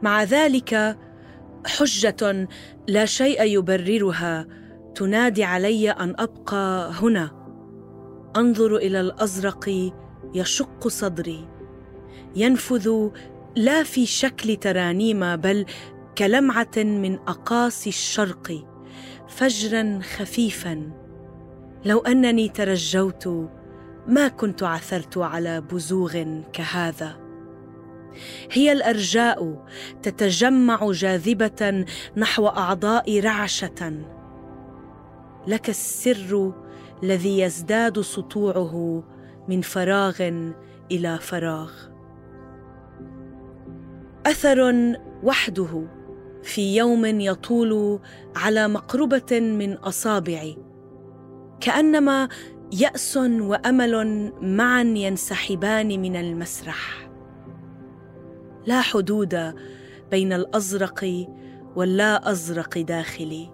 [0.02, 0.98] مع ذلك
[1.66, 2.48] حجة
[2.88, 4.46] لا شيء يبررها.
[4.94, 7.30] تنادي علي أن أبقى هنا.
[8.36, 9.92] أنظر إلى الأزرق
[10.34, 11.48] يشق صدري.
[12.36, 13.08] ينفذ
[13.56, 15.66] لا في شكل ترانيم بل
[16.18, 18.64] كلمعة من أقاصي الشرق
[19.28, 20.92] فجرا خفيفا.
[21.84, 23.48] لو أنني ترجوت
[24.06, 27.29] ما كنت عثرت على بزوغ كهذا.
[28.50, 29.66] هي الأرجاء
[30.02, 31.84] تتجمع جاذبة
[32.16, 34.04] نحو أعضاء رعشة.
[35.46, 36.52] لك السر
[37.02, 39.04] الذي يزداد سطوعه
[39.48, 40.30] من فراغ
[40.90, 41.72] إلى فراغ.
[44.26, 44.72] أثر
[45.22, 45.86] وحده
[46.42, 48.00] في يوم يطول
[48.36, 50.58] على مقربة من أصابعي.
[51.60, 52.28] كأنما
[52.72, 57.09] يأس وأمل معا ينسحبان من المسرح.
[58.66, 59.54] لا حدود
[60.10, 61.26] بين الأزرق
[61.76, 63.50] واللا أزرق داخلي.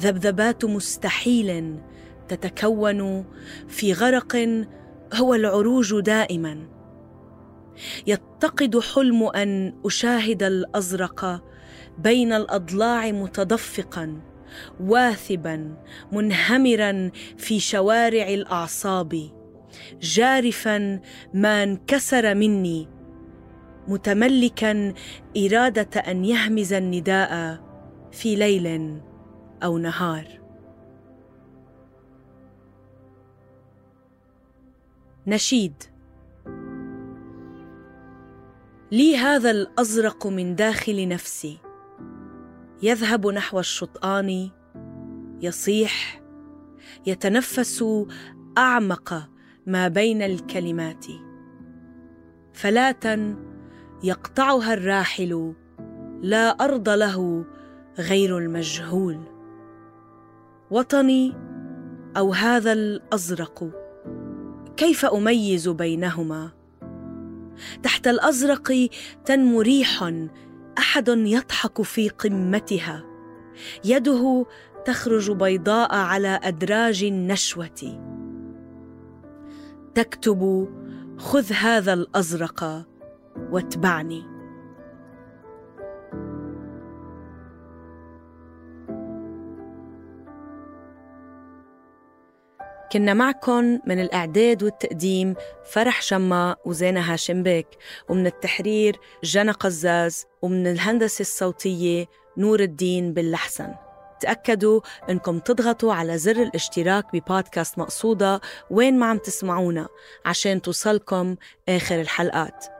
[0.00, 1.78] ذبذبات مستحيل
[2.28, 3.24] تتكون
[3.68, 4.64] في غرق
[5.14, 6.68] هو العروج دائما.
[8.06, 11.44] يتقد حلم أن أشاهد الأزرق
[11.98, 14.20] بين الأضلاع متدفقا
[14.80, 15.76] واثبا
[16.12, 19.30] منهمرا في شوارع الأعصاب.
[20.00, 21.00] جارفا
[21.34, 22.93] ما انكسر مني
[23.88, 24.94] متملكا
[25.36, 27.60] إرادة أن يهمز النداء
[28.12, 29.00] في ليل
[29.62, 30.40] أو نهار.
[35.26, 35.74] نشيد.
[38.92, 41.58] لي هذا الأزرق من داخل نفسي.
[42.82, 44.50] يذهب نحو الشطآن.
[45.40, 46.22] يصيح.
[47.06, 47.84] يتنفس
[48.58, 49.28] أعمق
[49.66, 51.06] ما بين الكلمات.
[52.52, 53.36] فلاه
[54.04, 55.52] يقطعها الراحل
[56.22, 57.44] لا أرض له
[57.98, 59.20] غير المجهول.
[60.70, 61.34] وطني
[62.16, 63.70] أو هذا الأزرق
[64.76, 66.50] كيف أميز بينهما؟
[67.82, 68.88] تحت الأزرق
[69.24, 70.12] تنمو ريح
[70.78, 73.04] أحد يضحك في قمتها.
[73.84, 74.46] يده
[74.84, 78.00] تخرج بيضاء على أدراج النشوة.
[79.94, 80.68] تكتب
[81.18, 82.86] خذ هذا الأزرق
[83.36, 84.34] واتبعني.
[92.92, 97.66] كنا معكم من الإعداد والتقديم فرح شما وزينة هاشم بيك
[98.08, 102.06] ومن التحرير جنى قزاز ومن الهندسة الصوتية
[102.36, 103.74] نور الدين باللحسن
[104.20, 104.80] تأكدوا
[105.10, 109.88] أنكم تضغطوا على زر الاشتراك ببودكاست مقصودة وين ما عم تسمعونا
[110.24, 111.36] عشان توصلكم
[111.68, 112.73] آخر الحلقات.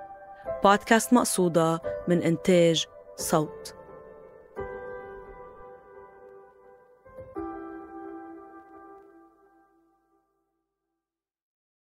[0.65, 2.87] بودكاست مقصودة من إنتاج
[3.17, 3.84] صوت.